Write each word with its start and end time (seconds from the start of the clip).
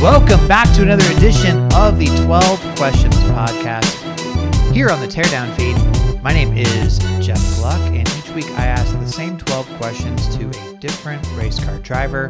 Welcome 0.00 0.46
back 0.46 0.72
to 0.76 0.82
another 0.82 1.04
edition 1.16 1.58
of 1.74 1.98
the 1.98 2.06
12 2.24 2.60
Questions 2.76 3.16
Podcast 3.16 4.72
here 4.72 4.90
on 4.90 5.00
the 5.00 5.08
Teardown 5.08 5.52
feed. 5.56 6.22
My 6.22 6.32
name 6.32 6.56
is 6.56 6.98
Jeff 7.18 7.40
Gluck, 7.56 7.80
and 7.80 8.08
each 8.10 8.30
week 8.30 8.48
I 8.52 8.66
ask 8.66 8.96
the 8.96 9.08
same 9.08 9.36
12 9.38 9.66
questions 9.70 10.36
to 10.36 10.48
a 10.50 10.76
different 10.76 11.28
race 11.32 11.58
car 11.64 11.78
driver. 11.78 12.28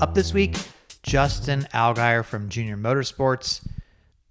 Up 0.00 0.12
this 0.16 0.34
week, 0.34 0.56
Justin 1.04 1.68
Allgaier 1.72 2.24
from 2.24 2.48
Junior 2.48 2.76
Motorsports. 2.76 3.64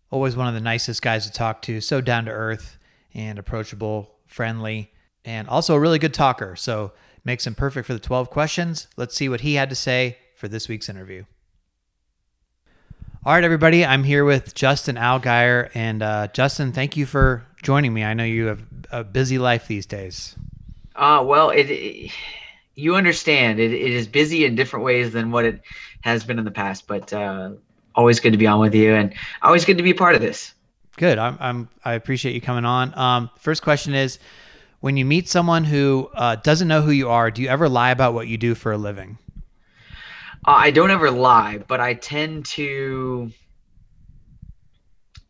Always 0.09 0.35
one 0.35 0.49
of 0.49 0.53
the 0.53 0.59
nicest 0.59 1.01
guys 1.01 1.25
to 1.27 1.31
talk 1.31 1.61
to, 1.61 1.79
so 1.79 2.01
down 2.01 2.25
to 2.25 2.31
earth 2.31 2.77
and 3.13 3.39
approachable, 3.39 4.13
friendly, 4.25 4.91
and 5.23 5.47
also 5.47 5.73
a 5.73 5.79
really 5.79 5.99
good 5.99 6.13
talker. 6.13 6.57
So 6.57 6.91
makes 7.23 7.47
him 7.47 7.55
perfect 7.55 7.87
for 7.87 7.93
the 7.93 7.99
12 8.01 8.29
questions. 8.29 8.89
Let's 8.97 9.15
see 9.15 9.29
what 9.29 9.39
he 9.39 9.53
had 9.53 9.69
to 9.69 9.75
say 9.75 10.17
for 10.35 10.49
this 10.49 10.67
week's 10.67 10.89
interview. 10.89 11.23
All 13.23 13.33
right, 13.33 13.43
everybody. 13.43 13.85
I'm 13.85 14.03
here 14.03 14.25
with 14.25 14.55
Justin 14.55 14.95
Allgaier. 14.95 15.69
And 15.75 16.01
uh, 16.01 16.29
Justin, 16.33 16.71
thank 16.71 16.97
you 16.97 17.05
for 17.05 17.45
joining 17.61 17.93
me. 17.93 18.03
I 18.03 18.15
know 18.15 18.23
you 18.23 18.47
have 18.47 18.63
a 18.91 19.03
busy 19.03 19.37
life 19.37 19.67
these 19.67 19.85
days. 19.85 20.35
Uh, 20.95 21.23
well, 21.23 21.51
it, 21.51 21.69
it 21.69 22.11
you 22.73 22.95
understand 22.95 23.59
it, 23.59 23.71
it 23.71 23.91
is 23.91 24.07
busy 24.07 24.43
in 24.43 24.55
different 24.55 24.83
ways 24.83 25.13
than 25.13 25.29
what 25.29 25.45
it 25.45 25.61
has 26.01 26.23
been 26.23 26.39
in 26.39 26.45
the 26.45 26.51
past, 26.51 26.87
but 26.87 27.13
uh, 27.13 27.51
always 27.93 28.19
good 28.19 28.31
to 28.31 28.39
be 28.39 28.47
on 28.47 28.59
with 28.59 28.73
you 28.73 28.91
and 28.95 29.13
always 29.43 29.65
good 29.65 29.77
to 29.77 29.83
be 29.83 29.93
part 29.93 30.15
of 30.15 30.21
this. 30.21 30.55
Good. 30.97 31.19
I'm, 31.19 31.37
I'm 31.39 31.69
I 31.85 31.93
appreciate 31.93 32.33
you 32.33 32.41
coming 32.41 32.65
on. 32.65 32.97
Um, 32.97 33.29
first 33.37 33.61
question 33.61 33.93
is 33.93 34.17
when 34.79 34.97
you 34.97 35.05
meet 35.05 35.29
someone 35.29 35.63
who 35.63 36.09
uh, 36.15 36.37
doesn't 36.37 36.67
know 36.67 36.81
who 36.81 36.89
you 36.89 37.09
are, 37.09 37.29
do 37.29 37.43
you 37.43 37.49
ever 37.49 37.69
lie 37.69 37.91
about 37.91 38.15
what 38.15 38.27
you 38.27 38.39
do 38.39 38.55
for 38.55 38.71
a 38.71 38.79
living? 38.79 39.19
Uh, 40.45 40.51
I 40.51 40.71
don't 40.71 40.89
ever 40.89 41.11
lie, 41.11 41.59
but 41.67 41.79
I 41.79 41.93
tend 41.93 42.45
to, 42.45 43.31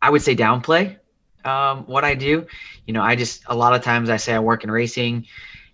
I 0.01 0.09
would 0.09 0.21
say, 0.21 0.35
downplay 0.35 0.97
um, 1.43 1.83
what 1.85 2.03
I 2.03 2.15
do. 2.15 2.45
You 2.85 2.93
know, 2.93 3.01
I 3.01 3.15
just 3.15 3.43
a 3.47 3.55
lot 3.55 3.73
of 3.73 3.83
times 3.83 4.09
I 4.09 4.17
say 4.17 4.33
I 4.33 4.39
work 4.39 4.63
in 4.63 4.71
racing, 4.71 5.25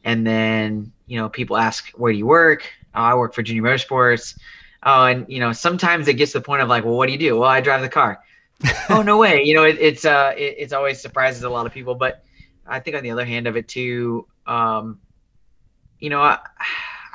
and 0.04 0.26
then 0.26 0.92
you 1.06 1.18
know 1.18 1.30
people 1.30 1.58
ask 1.58 1.90
where 1.92 2.12
do 2.12 2.18
you 2.18 2.26
work? 2.26 2.70
Oh, 2.96 3.02
I 3.02 3.14
work 3.16 3.34
for 3.34 3.44
Junior 3.44 3.64
Motorsports. 3.64 4.38
Oh, 4.84 5.06
and 5.06 5.26
you 5.28 5.40
know 5.40 5.52
sometimes 5.52 6.08
it 6.08 6.16
gets 6.16 6.32
to 6.32 6.40
the 6.40 6.44
point 6.44 6.62
of 6.62 6.70
like, 6.70 6.84
well, 6.84 6.96
what 6.96 7.08
do 7.08 7.14
you 7.14 7.20
do? 7.20 7.40
Well, 7.40 7.50
I 7.50 7.62
drive 7.62 7.82
the 7.82 7.90
car. 7.90 8.20
oh 8.90 9.04
no 9.04 9.18
way! 9.18 9.44
You 9.44 9.54
know, 9.54 9.64
it, 9.66 9.78
it's 9.80 10.06
uh, 10.06 10.34
it, 10.36 10.56
it's 10.58 10.74
always 10.74 11.00
surprises 11.00 11.44
a 11.44 11.50
lot 11.50 11.66
of 11.66 11.74
people. 11.74 11.96
But 11.96 12.24
I 12.66 12.80
think 12.80 12.98
on 12.98 13.04
the 13.04 13.12
other 13.12 13.26
hand 13.26 13.46
of 13.46 13.56
it 13.56 13.68
too, 13.68 14.28
um, 14.48 15.00
you 16.00 16.10
know, 16.10 16.22
I, 16.22 16.40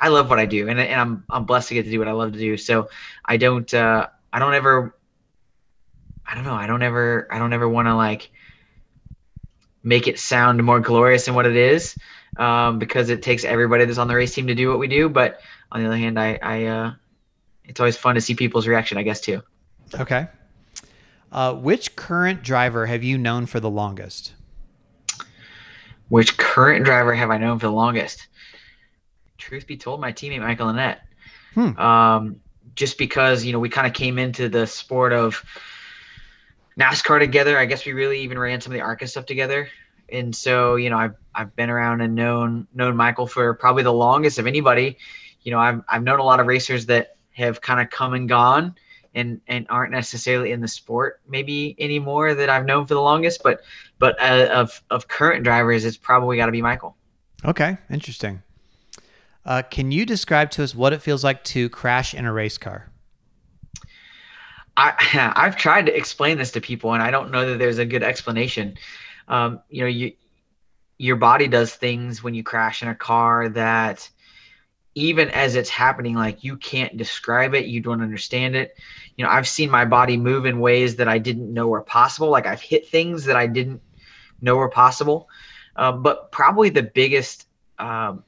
I 0.03 0.09
love 0.09 0.29
what 0.29 0.37
I 0.37 0.45
do, 0.45 0.67
and, 0.67 0.77
and 0.77 0.99
I'm 0.99 1.23
I'm 1.29 1.45
blessed 1.45 1.69
to 1.69 1.75
get 1.75 1.83
to 1.83 1.89
do 1.89 1.97
what 1.97 2.09
I 2.09 2.11
love 2.11 2.33
to 2.33 2.37
do. 2.37 2.57
So 2.57 2.89
I 3.23 3.37
don't 3.37 3.73
uh, 3.73 4.07
I 4.33 4.39
don't 4.39 4.53
ever 4.53 4.93
I 6.27 6.35
don't 6.35 6.43
know 6.43 6.53
I 6.53 6.67
don't 6.67 6.83
ever 6.83 7.25
I 7.31 7.39
don't 7.39 7.53
ever 7.53 7.69
want 7.69 7.87
to 7.87 7.95
like 7.95 8.29
make 9.81 10.09
it 10.09 10.19
sound 10.19 10.61
more 10.61 10.81
glorious 10.81 11.23
than 11.23 11.35
what 11.35 11.45
it 11.45 11.55
is 11.55 11.95
um, 12.35 12.79
because 12.79 13.09
it 13.09 13.21
takes 13.21 13.45
everybody 13.45 13.85
that's 13.85 13.97
on 13.97 14.09
the 14.09 14.15
race 14.15 14.35
team 14.35 14.45
to 14.47 14.55
do 14.55 14.67
what 14.67 14.77
we 14.77 14.89
do. 14.89 15.07
But 15.07 15.39
on 15.71 15.81
the 15.81 15.87
other 15.87 15.95
hand, 15.95 16.19
I, 16.19 16.37
I 16.41 16.65
uh, 16.65 16.93
it's 17.63 17.79
always 17.79 17.95
fun 17.95 18.15
to 18.15 18.21
see 18.21 18.35
people's 18.35 18.67
reaction, 18.67 18.97
I 18.97 19.03
guess, 19.03 19.21
too. 19.21 19.41
Okay. 19.97 20.27
Uh, 21.31 21.53
which 21.53 21.95
current 21.95 22.43
driver 22.43 22.87
have 22.87 23.05
you 23.05 23.17
known 23.17 23.45
for 23.45 23.61
the 23.61 23.69
longest? 23.69 24.33
Which 26.09 26.35
current 26.35 26.83
driver 26.83 27.13
have 27.15 27.29
I 27.29 27.37
known 27.37 27.57
for 27.57 27.67
the 27.67 27.71
longest? 27.71 28.27
Truth 29.53 29.67
be 29.67 29.77
told, 29.77 30.01
my 30.01 30.11
teammate 30.11 30.41
Michael 30.41 30.67
Annett. 30.67 30.97
Hmm. 31.53 31.77
Um, 31.77 32.41
just 32.75 32.97
because 32.97 33.45
you 33.45 33.53
know 33.53 33.59
we 33.59 33.69
kind 33.69 33.85
of 33.85 33.93
came 33.93 34.17
into 34.17 34.49
the 34.49 34.65
sport 34.65 35.13
of 35.13 35.43
NASCAR 36.79 37.19
together. 37.19 37.57
I 37.57 37.65
guess 37.65 37.85
we 37.85 37.93
really 37.93 38.21
even 38.21 38.39
ran 38.39 38.61
some 38.61 38.73
of 38.73 38.77
the 38.77 38.81
ARCA 38.81 39.07
stuff 39.07 39.27
together. 39.27 39.69
And 40.09 40.35
so, 40.35 40.75
you 40.75 40.89
know, 40.89 40.97
I've 40.97 41.15
I've 41.35 41.55
been 41.55 41.69
around 41.69 42.01
and 42.01 42.15
known 42.15 42.67
known 42.73 42.95
Michael 42.95 43.27
for 43.27 43.53
probably 43.53 43.83
the 43.83 43.93
longest 43.93 44.39
of 44.39 44.47
anybody. 44.47 44.97
You 45.43 45.51
know, 45.51 45.59
I've 45.59 45.81
I've 45.87 46.03
known 46.03 46.19
a 46.19 46.23
lot 46.23 46.39
of 46.39 46.47
racers 46.47 46.87
that 46.87 47.15
have 47.31 47.61
kind 47.61 47.79
of 47.79 47.91
come 47.91 48.13
and 48.15 48.27
gone 48.27 48.75
and 49.13 49.39
and 49.47 49.67
aren't 49.69 49.91
necessarily 49.91 50.51
in 50.51 50.61
the 50.61 50.67
sport 50.67 51.21
maybe 51.27 51.75
anymore 51.77 52.33
that 52.33 52.49
I've 52.49 52.65
known 52.65 52.87
for 52.87 52.95
the 52.95 53.01
longest, 53.01 53.41
but 53.43 53.61
but 53.99 54.19
uh, 54.19 54.49
of 54.51 54.81
of 54.89 55.07
current 55.07 55.43
drivers, 55.43 55.85
it's 55.85 55.97
probably 55.97 56.37
got 56.37 56.47
to 56.47 56.51
be 56.51 56.61
Michael. 56.61 56.97
Okay, 57.45 57.77
interesting. 57.91 58.41
Uh, 59.45 59.61
can 59.61 59.91
you 59.91 60.05
describe 60.05 60.51
to 60.51 60.63
us 60.63 60.73
what 60.73 60.93
it 60.93 61.01
feels 61.01 61.23
like 61.23 61.43
to 61.43 61.69
crash 61.69 62.13
in 62.13 62.25
a 62.25 62.33
race 62.33 62.57
car? 62.57 62.89
I, 64.77 65.31
I've 65.35 65.57
tried 65.57 65.85
to 65.87 65.95
explain 65.95 66.37
this 66.37 66.51
to 66.51 66.61
people, 66.61 66.93
and 66.93 67.03
I 67.03 67.11
don't 67.11 67.31
know 67.31 67.49
that 67.49 67.59
there's 67.59 67.77
a 67.77 67.85
good 67.85 68.03
explanation. 68.03 68.77
Um, 69.27 69.61
you 69.69 69.81
know, 69.81 69.87
you 69.87 70.13
your 70.97 71.15
body 71.15 71.47
does 71.47 71.73
things 71.73 72.23
when 72.23 72.33
you 72.33 72.43
crash 72.43 72.81
in 72.81 72.87
a 72.87 72.95
car 72.95 73.49
that 73.49 74.09
even 74.95 75.29
as 75.31 75.55
it's 75.55 75.69
happening, 75.69 76.15
like 76.15 76.43
you 76.43 76.55
can't 76.55 76.95
describe 76.97 77.55
it, 77.55 77.65
you 77.65 77.81
don't 77.81 78.01
understand 78.01 78.55
it. 78.55 78.77
You 79.17 79.25
know, 79.25 79.31
I've 79.31 79.47
seen 79.47 79.69
my 79.69 79.85
body 79.85 80.17
move 80.17 80.45
in 80.45 80.59
ways 80.59 80.95
that 80.97 81.07
I 81.07 81.17
didn't 81.17 81.51
know 81.51 81.67
were 81.67 81.81
possible. 81.81 82.29
Like 82.29 82.45
I've 82.45 82.61
hit 82.61 82.87
things 82.87 83.25
that 83.25 83.35
I 83.35 83.47
didn't 83.47 83.81
know 84.39 84.55
were 84.55 84.69
possible. 84.69 85.27
Um, 85.75 86.03
but 86.03 86.31
probably 86.31 86.69
the 86.69 86.83
biggest 86.83 87.47
um, 87.79 88.23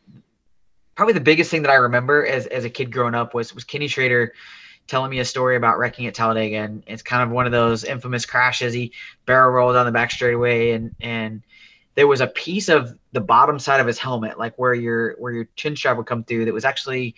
probably 0.95 1.13
the 1.13 1.19
biggest 1.19 1.51
thing 1.51 1.61
that 1.61 1.71
I 1.71 1.75
remember 1.75 2.25
as, 2.25 2.47
as 2.47 2.65
a 2.65 2.69
kid 2.69 2.91
growing 2.91 3.15
up 3.15 3.33
was 3.33 3.53
was 3.53 3.63
Kenny 3.63 3.87
Schrader 3.87 4.33
telling 4.87 5.09
me 5.09 5.19
a 5.19 5.25
story 5.25 5.55
about 5.55 5.77
wrecking 5.77 6.07
at 6.07 6.13
Talladega, 6.13 6.57
and 6.57 6.83
it's 6.87 7.01
kind 7.01 7.23
of 7.23 7.31
one 7.31 7.45
of 7.45 7.51
those 7.51 7.83
infamous 7.83 8.25
crashes. 8.25 8.73
He 8.73 8.91
barrel 9.25 9.51
rolled 9.51 9.75
down 9.75 9.85
the 9.85 9.91
back 9.91 10.11
straightaway, 10.11 10.71
and 10.71 10.95
and 11.01 11.41
there 11.95 12.07
was 12.07 12.21
a 12.21 12.27
piece 12.27 12.69
of 12.69 12.97
the 13.11 13.21
bottom 13.21 13.59
side 13.59 13.79
of 13.79 13.87
his 13.87 13.97
helmet, 13.97 14.39
like 14.39 14.55
where 14.57 14.73
your 14.73 15.15
where 15.17 15.33
your 15.33 15.47
chin 15.55 15.75
strap 15.75 15.97
would 15.97 16.05
come 16.05 16.23
through, 16.23 16.45
that 16.45 16.53
was 16.53 16.65
actually 16.65 17.15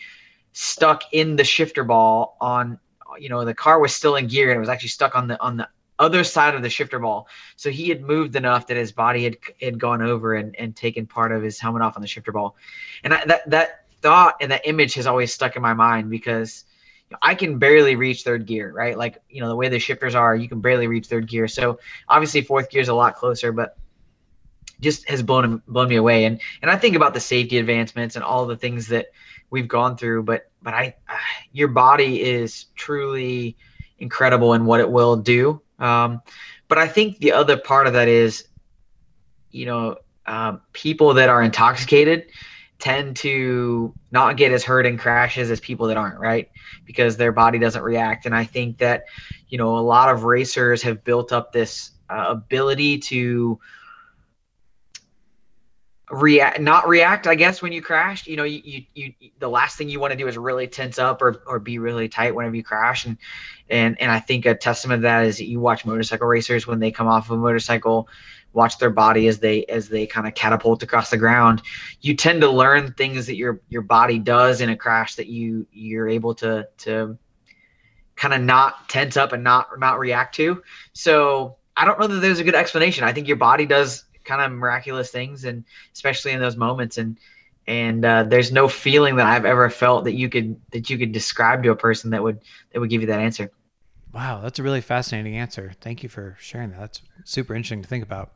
stuck 0.54 1.04
in 1.12 1.36
the 1.36 1.44
shifter 1.44 1.84
ball 1.84 2.38
on. 2.42 2.80
You 3.20 3.30
know, 3.30 3.46
the 3.46 3.54
car 3.54 3.80
was 3.80 3.96
still 3.96 4.16
in 4.16 4.28
gear, 4.28 4.50
and 4.50 4.58
it 4.58 4.60
was 4.60 4.70
actually 4.70 4.90
stuck 4.90 5.16
on 5.16 5.28
the 5.28 5.42
on 5.42 5.58
the 5.58 5.68
other 6.00 6.24
side 6.24 6.56
of 6.56 6.62
the 6.62 6.70
shifter 6.70 7.00
ball. 7.00 7.28
So 7.56 7.70
he 7.70 7.90
had 7.90 8.02
moved 8.02 8.36
enough 8.36 8.68
that 8.68 8.78
his 8.78 8.92
body 8.92 9.24
had 9.24 9.38
had 9.62 9.80
gone 9.80 10.02
over 10.02 10.36
and, 10.36 10.56
and 10.56 10.76
taken 10.76 11.06
part 11.06 11.32
of 11.32 11.42
his 11.42 11.60
helmet 11.60 11.82
off 11.82 11.96
on 11.96 12.02
the 12.02 12.08
shifter 12.08 12.32
ball. 12.32 12.56
And 13.04 13.14
I, 13.14 13.26
that 13.26 13.50
that 13.50 13.86
thought 14.02 14.36
and 14.42 14.52
that 14.52 14.68
image 14.68 14.94
has 14.96 15.08
always 15.08 15.34
stuck 15.34 15.56
in 15.56 15.62
my 15.62 15.74
mind 15.74 16.10
because 16.10 16.66
I 17.22 17.36
can 17.36 17.58
barely 17.58 17.96
reach 17.96 18.24
third 18.24 18.46
gear, 18.46 18.72
right? 18.72 18.98
Like, 18.98 19.22
you 19.30 19.42
know, 19.42 19.48
the 19.48 19.56
way 19.56 19.70
the 19.70 19.80
shifters 19.80 20.14
are, 20.14 20.36
you 20.36 20.50
can 20.50 20.60
barely 20.60 20.88
reach 20.88 21.08
third 21.08 21.28
gear. 21.28 21.48
So 21.48 21.80
obviously 22.10 22.42
fourth 22.42 22.70
gear 22.70 22.82
is 22.82 22.90
a 22.90 22.94
lot 22.94 23.16
closer, 23.16 23.52
but 23.52 23.78
just 24.80 25.10
has 25.10 25.24
blown 25.24 25.62
blown 25.68 25.90
me 25.90 25.96
away. 25.96 26.26
And 26.26 26.40
and 26.62 26.70
I 26.70 26.76
think 26.76 26.96
about 26.96 27.14
the 27.14 27.20
safety 27.20 27.58
advancements 27.58 28.16
and 28.16 28.24
all 28.24 28.46
the 28.46 28.58
things 28.58 28.88
that 28.88 29.08
we've 29.50 29.68
gone 29.68 29.98
through, 29.98 30.24
but 30.24 30.50
but 30.62 30.74
I, 30.74 30.96
uh, 31.08 31.18
your 31.52 31.70
body 31.70 32.22
is 32.22 32.66
truly 32.76 33.58
incredible 34.00 34.54
in 34.54 34.66
what 34.66 34.80
it 34.80 34.90
will 34.90 35.16
do 35.16 35.62
um, 35.80 36.22
but 36.68 36.78
I 36.78 36.88
think 36.88 37.20
the 37.20 37.34
other 37.34 37.58
part 37.58 37.88
of 37.88 37.94
that 37.94 38.08
is, 38.08 38.48
you 39.52 39.66
know, 39.66 39.98
um, 40.26 40.62
people 40.74 41.14
that 41.16 41.30
are 41.30 41.42
intoxicated 41.42 42.26
tend 42.80 43.16
to 43.18 43.96
not 44.12 44.38
get 44.38 44.52
as 44.52 44.64
hurt 44.64 44.86
in 44.86 44.98
crashes 44.98 45.50
as 45.50 45.60
people 45.60 45.88
that 45.88 45.98
aren't, 45.98 46.20
right? 46.20 46.50
Because 46.86 47.18
their 47.18 47.32
body 47.32 47.60
doesn't 47.60 47.82
react. 47.82 48.26
And 48.26 48.36
I 48.36 48.44
think 48.44 48.78
that, 48.80 49.06
you 49.48 49.58
know, 49.58 49.78
a 49.78 49.80
lot 49.80 50.14
of 50.14 50.24
racers 50.24 50.84
have 50.84 51.04
built 51.04 51.32
up 51.32 51.52
this 51.52 51.92
uh, 52.10 52.26
ability 52.30 53.00
to 53.00 53.60
react 56.10 56.62
not 56.62 56.88
react 56.88 57.28
i 57.28 57.36
guess 57.36 57.62
when 57.62 57.74
you 57.74 57.82
crash 57.82 58.28
you 58.28 58.38
know 58.38 58.46
you, 58.46 58.62
you, 58.64 58.84
you 58.96 59.14
the 59.40 59.50
last 59.50 59.78
thing 59.78 59.90
you 59.90 60.00
want 60.00 60.12
to 60.12 60.18
do 60.18 60.26
is 60.28 60.38
really 60.38 60.66
tense 60.66 60.98
up 60.98 61.22
or, 61.22 61.42
or 61.46 61.60
be 61.60 61.80
really 61.80 62.08
tight 62.08 62.34
whenever 62.34 62.56
you 62.56 62.64
crash 62.64 63.06
and 63.06 63.18
and 63.70 64.00
and 64.00 64.10
i 64.10 64.18
think 64.18 64.46
a 64.46 64.56
testament 64.56 65.00
to 65.00 65.04
that 65.04 65.26
is 65.26 65.42
you 65.42 65.60
watch 65.60 65.86
motorcycle 65.86 66.28
racers 66.28 66.66
when 66.66 66.80
they 66.80 66.92
come 66.92 67.08
off 67.08 67.30
of 67.30 67.38
a 67.38 67.42
motorcycle 67.42 68.08
watch 68.54 68.78
their 68.78 68.90
body 68.90 69.28
as 69.28 69.40
they 69.40 69.66
as 69.66 69.90
they 69.90 70.08
kind 70.08 70.26
of 70.26 70.34
catapult 70.34 70.82
across 70.82 71.10
the 71.10 71.18
ground 71.18 71.62
you 72.00 72.16
tend 72.16 72.40
to 72.40 72.50
learn 72.50 72.94
things 72.94 73.26
that 73.26 73.36
your 73.36 73.60
your 73.68 73.82
body 73.82 74.18
does 74.18 74.62
in 74.62 74.70
a 74.70 74.78
crash 74.78 75.16
that 75.16 75.28
you 75.28 75.68
you're 75.74 76.08
able 76.08 76.34
to 76.34 76.66
to 76.78 77.18
kind 78.18 78.34
of 78.34 78.42
not 78.42 78.90
tense 78.90 79.16
up 79.16 79.32
and 79.32 79.44
not 79.44 79.70
not 79.80 80.00
react 80.00 80.36
to. 80.36 80.62
So 80.94 81.56
i 81.78 81.86
don't 81.86 82.00
know 82.00 82.08
that 82.08 82.20
there's 82.20 82.40
a 82.40 82.44
good 82.44 82.56
explanation. 82.56 83.06
I 83.06 83.14
think 83.14 83.28
your 83.28 83.38
body 83.38 83.66
does 83.66 84.04
kind 84.28 84.42
of 84.42 84.58
miraculous 84.58 85.10
things, 85.10 85.46
and 85.46 85.64
especially 85.94 86.34
in 86.34 86.40
those 86.40 86.58
moments. 86.58 86.98
And 86.98 87.18
and 87.68 88.06
uh, 88.06 88.24
there's 88.24 88.52
no 88.52 88.68
feeling 88.68 89.18
that 89.18 89.28
I've 89.28 89.46
ever 89.46 89.70
felt 89.70 90.06
that 90.06 90.14
you 90.14 90.30
could 90.30 90.60
that 90.72 90.90
you 90.90 90.98
could 90.98 91.12
describe 91.12 91.64
to 91.64 91.72
a 91.72 91.76
person 91.76 92.12
that 92.12 92.22
would 92.22 92.42
that 92.74 92.80
would 92.80 92.90
give 92.90 93.02
you 93.02 93.08
that 93.08 93.20
answer. 93.20 93.52
Wow, 94.14 94.42
that's 94.42 94.58
a 94.58 94.64
really 94.64 94.82
fascinating 94.82 95.36
answer. 95.36 95.74
Thank 95.82 96.02
you 96.02 96.10
for 96.10 96.38
sharing 96.40 96.72
that. 96.72 96.80
That's 96.80 97.02
super 97.24 97.54
interesting 97.54 97.82
to 97.82 97.88
think 97.88 98.04
about. 98.04 98.32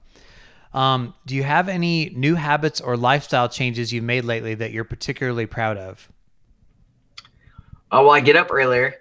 Um, 0.74 1.16
do 1.26 1.36
you 1.36 1.44
have 1.44 1.68
any 1.68 2.10
new 2.10 2.36
habits 2.36 2.80
or 2.80 2.96
lifestyle 2.96 3.50
changes 3.50 3.92
you've 3.92 4.04
made 4.04 4.24
lately 4.24 4.54
that 4.56 4.72
you're 4.72 4.84
particularly 4.84 5.46
proud 5.46 5.78
of? 5.78 6.10
Oh, 7.92 8.04
well, 8.04 8.12
I 8.12 8.22
get 8.22 8.38
up 8.38 8.52
earlier. 8.52 8.96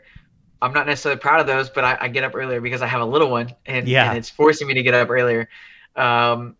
I'm 0.62 0.72
not 0.72 0.86
necessarily 0.86 1.20
proud 1.20 1.40
of 1.40 1.46
those, 1.46 1.70
but 1.70 1.84
I, 1.84 1.98
I, 2.00 2.08
get 2.08 2.24
up 2.24 2.34
earlier 2.34 2.60
because 2.60 2.82
I 2.82 2.86
have 2.86 3.00
a 3.00 3.04
little 3.04 3.30
one, 3.30 3.54
and, 3.66 3.88
yeah. 3.88 4.08
and 4.08 4.18
it's 4.18 4.28
forcing 4.28 4.66
me 4.66 4.74
to 4.74 4.82
get 4.82 4.94
up 4.94 5.08
earlier. 5.08 5.48
Um, 5.96 6.56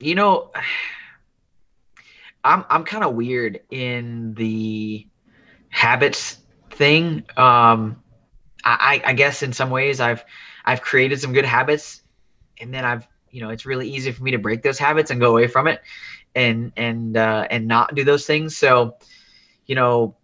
you 0.00 0.14
know, 0.14 0.50
I'm 2.44 2.64
I'm 2.68 2.84
kind 2.84 3.04
of 3.04 3.14
weird 3.14 3.60
in 3.70 4.34
the 4.34 5.06
habits 5.70 6.38
thing. 6.70 7.24
Um, 7.36 8.02
I, 8.64 9.02
I 9.04 9.12
guess 9.14 9.42
in 9.42 9.52
some 9.52 9.70
ways 9.70 10.00
I've 10.00 10.24
I've 10.64 10.82
created 10.82 11.20
some 11.20 11.32
good 11.32 11.44
habits, 11.46 12.02
and 12.60 12.72
then 12.72 12.84
I've 12.84 13.06
you 13.30 13.40
know 13.40 13.50
it's 13.50 13.64
really 13.66 13.88
easy 13.88 14.12
for 14.12 14.22
me 14.22 14.30
to 14.32 14.38
break 14.38 14.62
those 14.62 14.78
habits 14.78 15.10
and 15.10 15.20
go 15.20 15.30
away 15.30 15.46
from 15.46 15.66
it, 15.68 15.80
and 16.34 16.72
and 16.76 17.16
uh, 17.16 17.46
and 17.50 17.66
not 17.66 17.94
do 17.94 18.04
those 18.04 18.26
things. 18.26 18.56
So, 18.56 18.96
you 19.66 19.74
know, 19.74 20.16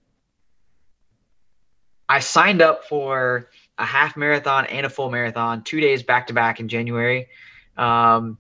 I 2.08 2.20
signed 2.20 2.61
up 2.61 2.84
for 2.84 3.49
a 3.78 3.84
half 3.84 4.16
marathon 4.16 4.66
and 4.66 4.84
a 4.84 4.90
full 4.90 5.11
marathon, 5.11 5.62
two 5.64 5.81
days 5.81 6.02
back 6.02 6.26
to 6.26 6.34
back 6.34 6.61
in 6.61 6.69
January. 6.69 7.28
Um, 7.76 8.38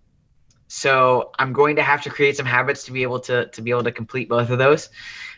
so 0.70 1.32
I'm 1.40 1.52
going 1.52 1.74
to 1.76 1.82
have 1.82 2.00
to 2.02 2.10
create 2.10 2.36
some 2.36 2.46
habits 2.46 2.84
to 2.84 2.92
be 2.92 3.02
able 3.02 3.18
to 3.20 3.46
to 3.46 3.60
be 3.60 3.72
able 3.72 3.82
to 3.82 3.90
complete 3.90 4.28
both 4.28 4.50
of 4.50 4.58
those. 4.58 4.88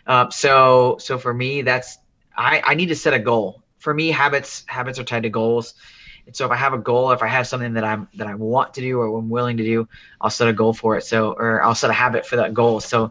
Uh, 0.07 0.29
so 0.29 0.99
so 1.01 1.17
for 1.17 1.33
me, 1.33 1.63
that's 1.63 1.99
I 2.37 2.63
I 2.67 2.75
need 2.75 2.87
to 2.87 2.95
set 2.95 3.15
a 3.15 3.19
goal. 3.19 3.63
For 3.79 3.95
me, 3.95 4.11
habits 4.11 4.63
habits 4.67 4.99
are 4.99 5.05
tied 5.05 5.23
to 5.23 5.31
goals. 5.31 5.73
And 6.27 6.37
so 6.37 6.45
if 6.45 6.51
I 6.53 6.57
have 6.57 6.75
a 6.75 6.79
goal, 6.79 7.13
if 7.13 7.23
I 7.23 7.29
have 7.29 7.47
something 7.49 7.73
that 7.73 7.83
I'm 7.83 8.09
that 8.17 8.27
I 8.27 8.35
want 8.35 8.75
to 8.75 8.83
do 8.83 9.01
or 9.01 9.19
I'm 9.19 9.31
willing 9.31 9.57
to 9.57 9.65
do, 9.65 9.89
I'll 10.21 10.29
set 10.29 10.49
a 10.49 10.53
goal 10.53 10.75
for 10.75 10.99
it. 10.99 11.05
So 11.05 11.33
or 11.33 11.63
I'll 11.65 11.75
set 11.75 11.89
a 11.89 11.95
habit 11.95 12.27
for 12.27 12.37
that 12.37 12.53
goal. 12.53 12.81
So 12.81 13.11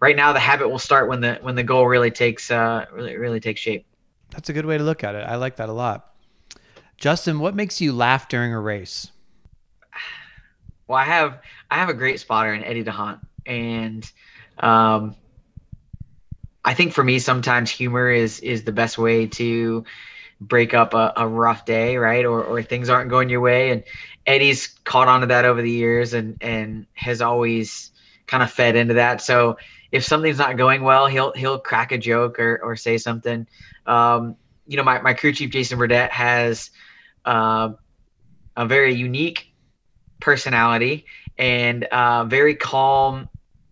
right 0.00 0.16
now 0.16 0.32
the 0.32 0.40
habit 0.40 0.68
will 0.68 0.80
start 0.80 1.08
when 1.08 1.20
the 1.20 1.38
when 1.40 1.54
the 1.54 1.62
goal 1.62 1.86
really 1.86 2.10
takes 2.10 2.50
uh 2.50 2.86
really 2.92 3.16
really 3.16 3.38
takes 3.38 3.60
shape. 3.60 3.86
That's 4.30 4.48
a 4.48 4.52
good 4.52 4.66
way 4.66 4.76
to 4.76 4.82
look 4.82 5.04
at 5.04 5.14
it. 5.14 5.24
I 5.24 5.36
like 5.36 5.54
that 5.56 5.68
a 5.68 5.72
lot. 5.72 6.14
Justin, 6.96 7.38
what 7.38 7.54
makes 7.54 7.80
you 7.80 7.92
laugh 7.92 8.28
during 8.28 8.52
a 8.52 8.58
race? 8.60 9.12
Well, 10.90 10.98
I 10.98 11.04
have 11.04 11.38
I 11.70 11.76
have 11.76 11.88
a 11.88 11.94
great 11.94 12.18
spotter 12.18 12.52
in 12.52 12.64
Eddie 12.64 12.82
DeHaan, 12.82 13.20
and 13.46 14.10
um, 14.58 15.14
I 16.64 16.74
think 16.74 16.94
for 16.94 17.04
me 17.04 17.20
sometimes 17.20 17.70
humor 17.70 18.10
is 18.10 18.40
is 18.40 18.64
the 18.64 18.72
best 18.72 18.98
way 18.98 19.28
to 19.28 19.84
break 20.40 20.74
up 20.74 20.92
a, 20.92 21.12
a 21.16 21.28
rough 21.28 21.64
day, 21.64 21.96
right? 21.96 22.24
Or 22.24 22.42
or 22.42 22.60
things 22.64 22.88
aren't 22.88 23.08
going 23.08 23.28
your 23.28 23.40
way, 23.40 23.70
and 23.70 23.84
Eddie's 24.26 24.66
caught 24.82 25.06
on 25.06 25.20
to 25.20 25.28
that 25.28 25.44
over 25.44 25.62
the 25.62 25.70
years, 25.70 26.12
and 26.12 26.36
and 26.40 26.86
has 26.94 27.22
always 27.22 27.92
kind 28.26 28.42
of 28.42 28.50
fed 28.50 28.74
into 28.74 28.94
that. 28.94 29.20
So 29.22 29.58
if 29.92 30.04
something's 30.04 30.38
not 30.38 30.56
going 30.56 30.82
well, 30.82 31.06
he'll 31.06 31.32
he'll 31.34 31.60
crack 31.60 31.92
a 31.92 31.98
joke 31.98 32.40
or 32.40 32.58
or 32.64 32.74
say 32.74 32.98
something. 32.98 33.46
Um, 33.86 34.34
you 34.66 34.76
know, 34.76 34.82
my, 34.82 35.00
my 35.02 35.14
crew 35.14 35.32
chief 35.32 35.50
Jason 35.50 35.78
Burdett 35.78 36.10
has 36.10 36.70
uh, 37.24 37.68
a 38.56 38.66
very 38.66 38.92
unique 38.96 39.49
personality 40.20 41.06
and 41.38 41.84
uh, 41.84 42.24
very 42.24 42.54
calm, 42.54 43.28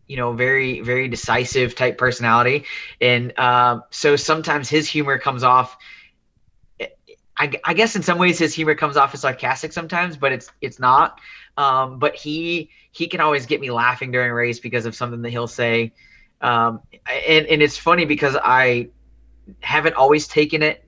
you 0.06 0.16
know, 0.16 0.32
very 0.32 0.80
very 0.80 1.08
decisive 1.08 1.74
type 1.74 1.98
personality, 1.98 2.64
and 3.00 3.32
uh, 3.38 3.80
so 3.90 4.16
sometimes 4.16 4.68
his 4.68 4.88
humor 4.88 5.18
comes 5.18 5.42
off. 5.42 5.76
I, 7.40 7.52
I, 7.64 7.72
guess 7.72 7.94
in 7.94 8.02
some 8.02 8.18
ways 8.18 8.36
his 8.36 8.52
humor 8.52 8.74
comes 8.74 8.96
off 8.96 9.14
as 9.14 9.20
sarcastic 9.20 9.72
sometimes, 9.72 10.16
but 10.16 10.32
it's 10.32 10.50
it's 10.60 10.80
not. 10.80 11.20
Um, 11.56 11.98
but 11.98 12.16
he 12.16 12.70
he 12.90 13.06
can 13.06 13.20
always 13.20 13.46
get 13.46 13.60
me 13.60 13.70
laughing 13.70 14.10
during 14.10 14.30
a 14.30 14.34
race 14.34 14.58
because 14.58 14.86
of 14.86 14.94
something 14.96 15.22
that 15.22 15.30
he'll 15.30 15.46
say. 15.46 15.92
Um, 16.40 16.80
and 17.06 17.46
and 17.46 17.62
it's 17.62 17.76
funny 17.76 18.04
because 18.06 18.36
I 18.36 18.88
haven't 19.60 19.94
always 19.94 20.26
taken 20.26 20.62
it 20.62 20.84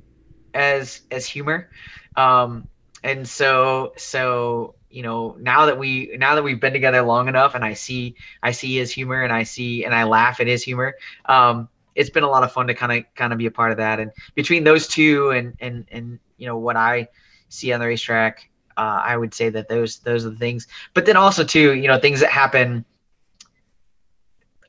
as 0.55 1.03
as 1.11 1.27
humor 1.27 1.71
um 2.17 2.67
and 3.03 3.27
so 3.29 3.93
so 3.97 4.75
you 4.91 5.03
know 5.03 5.37
now 5.41 5.67
that 5.67 5.79
we 5.79 6.15
now 6.19 6.35
that 6.35 6.43
we've 6.43 6.61
been 6.61 6.73
together 6.73 7.03
long 7.03 7.29
enough 7.29 7.55
and 7.55 7.65
i 7.65 7.73
see 7.73 8.15
i 8.43 8.51
see 8.51 8.77
his 8.77 8.91
humor 8.91 9.23
and 9.23 9.33
i 9.33 9.43
see 9.43 9.85
and 9.85 9.95
i 9.95 10.05
laugh 10.05 10.41
at 10.41 10.47
his 10.47 10.63
humor 10.63 10.95
um 11.27 11.69
it's 11.95 12.11
been 12.11 12.23
a 12.23 12.29
lot 12.29 12.43
of 12.43 12.53
fun 12.53 12.67
to 12.67 12.75
kind 12.75 12.93
of 12.93 13.15
kind 13.15 13.33
of 13.33 13.39
be 13.39 13.47
a 13.47 13.51
part 13.51 13.73
of 13.73 13.77
that. 13.79 14.01
And 14.01 14.13
between 14.35 14.65
those 14.65 14.87
two 14.87 15.31
and 15.31 15.55
and 15.61 15.87
and 15.91 16.19
you 16.39 16.47
know 16.47 16.57
what 16.57 16.77
i 16.77 17.09
see 17.49 17.73
on 17.73 17.81
the 17.81 17.87
racetrack 17.87 18.49
uh, 18.77 19.03
i 19.05 19.17
would 19.17 19.35
say 19.35 19.51
that 19.51 19.69
those 19.69 19.99
those 19.99 20.25
are 20.25 20.31
the 20.31 20.37
things. 20.37 20.67
But 20.95 21.07
then 21.07 21.17
also 21.17 21.45
too 21.45 21.75
you 21.75 21.89
know 21.89 21.99
things 21.99 22.21
that 22.21 22.31
happen 22.31 22.85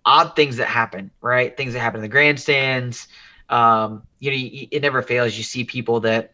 odd 0.03 0.35
things 0.35 0.57
that 0.57 0.67
happen 0.67 1.11
right? 1.21 1.55
Things 1.55 1.73
that 1.73 1.79
happen 1.79 1.99
in 1.99 2.03
the 2.03 2.07
grandstands 2.07 3.07
um, 3.49 4.03
you 4.19 4.31
know, 4.31 4.67
it 4.71 4.81
never 4.81 5.01
fails. 5.01 5.37
You 5.37 5.43
see 5.43 5.65
people 5.65 5.99
that 6.01 6.31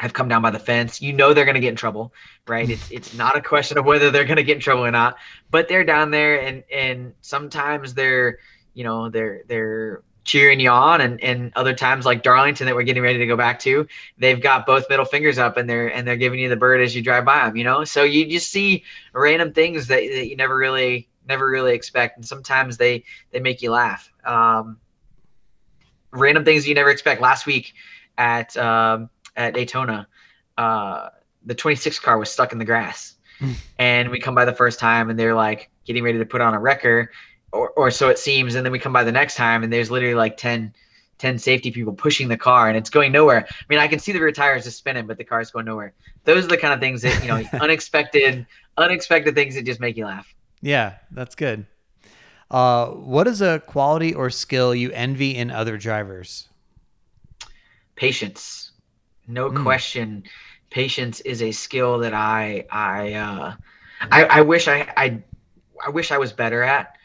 have 0.00 0.14
come 0.14 0.28
down 0.28 0.40
by 0.40 0.50
the 0.50 0.58
fence. 0.58 1.02
You 1.02 1.12
know 1.12 1.34
they're 1.34 1.44
going 1.44 1.56
to 1.56 1.60
get 1.60 1.68
in 1.68 1.76
trouble, 1.76 2.14
right? 2.48 2.68
It's 2.68 2.90
it's 2.90 3.12
not 3.14 3.36
a 3.36 3.42
question 3.42 3.76
of 3.76 3.84
whether 3.84 4.10
they're 4.10 4.24
going 4.24 4.38
to 4.38 4.42
get 4.42 4.54
in 4.54 4.60
trouble 4.60 4.84
or 4.84 4.90
not, 4.90 5.18
but 5.50 5.68
they're 5.68 5.84
down 5.84 6.10
there, 6.10 6.40
and 6.40 6.64
and 6.72 7.12
sometimes 7.20 7.92
they're, 7.92 8.38
you 8.72 8.82
know, 8.82 9.10
they're 9.10 9.42
they're 9.46 10.02
cheering 10.24 10.58
you 10.58 10.70
on, 10.70 11.02
and 11.02 11.22
and 11.22 11.52
other 11.54 11.74
times 11.74 12.06
like 12.06 12.22
Darlington 12.22 12.64
that 12.64 12.74
we're 12.74 12.82
getting 12.82 13.02
ready 13.02 13.18
to 13.18 13.26
go 13.26 13.36
back 13.36 13.58
to, 13.60 13.86
they've 14.16 14.40
got 14.40 14.64
both 14.64 14.88
middle 14.88 15.04
fingers 15.04 15.36
up, 15.36 15.58
and 15.58 15.68
they're 15.68 15.88
and 15.88 16.08
they're 16.08 16.16
giving 16.16 16.40
you 16.40 16.48
the 16.48 16.56
bird 16.56 16.80
as 16.80 16.96
you 16.96 17.02
drive 17.02 17.26
by 17.26 17.44
them, 17.44 17.58
you 17.58 17.64
know. 17.64 17.84
So 17.84 18.02
you 18.02 18.26
just 18.26 18.50
see 18.50 18.84
random 19.12 19.52
things 19.52 19.88
that, 19.88 20.00
that 20.00 20.28
you 20.28 20.36
never 20.36 20.56
really 20.56 21.10
never 21.28 21.46
really 21.46 21.74
expect, 21.74 22.16
and 22.16 22.26
sometimes 22.26 22.78
they 22.78 23.04
they 23.32 23.40
make 23.40 23.60
you 23.60 23.70
laugh. 23.70 24.10
Um, 24.24 24.78
random 26.10 26.46
things 26.46 26.66
you 26.66 26.74
never 26.74 26.88
expect. 26.88 27.20
Last 27.20 27.44
week 27.44 27.74
at 28.16 28.56
um, 28.56 29.10
at 29.36 29.54
Daytona, 29.54 30.06
uh, 30.58 31.10
the 31.44 31.54
26 31.54 31.98
car 31.98 32.18
was 32.18 32.30
stuck 32.30 32.52
in 32.52 32.58
the 32.58 32.64
grass, 32.64 33.14
hmm. 33.38 33.52
and 33.78 34.10
we 34.10 34.20
come 34.20 34.34
by 34.34 34.44
the 34.44 34.52
first 34.52 34.78
time, 34.78 35.10
and 35.10 35.18
they're 35.18 35.34
like 35.34 35.70
getting 35.84 36.02
ready 36.02 36.18
to 36.18 36.26
put 36.26 36.40
on 36.40 36.54
a 36.54 36.60
wrecker, 36.60 37.10
or 37.52 37.70
or 37.70 37.90
so 37.90 38.08
it 38.08 38.18
seems. 38.18 38.54
And 38.54 38.64
then 38.64 38.72
we 38.72 38.78
come 38.78 38.92
by 38.92 39.04
the 39.04 39.12
next 39.12 39.36
time, 39.36 39.62
and 39.62 39.72
there's 39.72 39.90
literally 39.90 40.14
like 40.14 40.36
10, 40.36 40.74
10 41.18 41.38
safety 41.38 41.70
people 41.70 41.92
pushing 41.92 42.28
the 42.28 42.36
car, 42.36 42.68
and 42.68 42.76
it's 42.76 42.90
going 42.90 43.12
nowhere. 43.12 43.46
I 43.48 43.64
mean, 43.68 43.78
I 43.78 43.88
can 43.88 43.98
see 43.98 44.12
the 44.12 44.20
rear 44.20 44.32
tires 44.32 44.64
just 44.64 44.78
spinning, 44.78 45.06
but 45.06 45.18
the 45.18 45.24
car's 45.24 45.50
going 45.50 45.66
nowhere. 45.66 45.94
Those 46.24 46.44
are 46.44 46.48
the 46.48 46.58
kind 46.58 46.74
of 46.74 46.80
things 46.80 47.02
that 47.02 47.22
you 47.22 47.28
know, 47.28 47.42
unexpected, 47.62 48.46
unexpected 48.76 49.34
things 49.34 49.54
that 49.54 49.64
just 49.64 49.80
make 49.80 49.96
you 49.96 50.06
laugh. 50.06 50.34
Yeah, 50.60 50.96
that's 51.10 51.34
good. 51.34 51.66
Uh, 52.50 52.86
what 52.86 53.28
is 53.28 53.40
a 53.40 53.60
quality 53.60 54.12
or 54.12 54.28
skill 54.28 54.74
you 54.74 54.90
envy 54.90 55.36
in 55.36 55.50
other 55.50 55.76
drivers? 55.76 56.48
Patience, 57.94 58.69
no 59.30 59.50
mm. 59.50 59.62
question. 59.62 60.24
Patience 60.70 61.20
is 61.20 61.42
a 61.42 61.52
skill 61.52 61.98
that 61.98 62.14
I 62.14 62.66
I 62.70 63.14
uh, 63.14 63.54
I, 64.10 64.24
I 64.24 64.40
wish 64.42 64.68
I, 64.68 64.92
I 64.96 65.22
I 65.84 65.90
wish 65.90 66.12
I 66.12 66.18
was 66.18 66.32
better 66.32 66.62
at. 66.62 66.96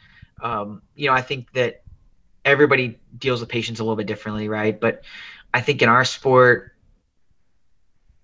Um, 0.42 0.82
you 0.96 1.08
know, 1.08 1.14
I 1.14 1.22
think 1.22 1.52
that 1.54 1.82
everybody 2.44 3.00
deals 3.18 3.40
with 3.40 3.50
patience 3.50 3.80
a 3.80 3.84
little 3.84 3.96
bit 3.96 4.08
differently, 4.08 4.50
right? 4.50 4.80
But 4.80 5.04
I 5.54 5.62
think 5.62 5.82
in 5.82 5.90
our 5.90 6.06
sport, 6.06 6.74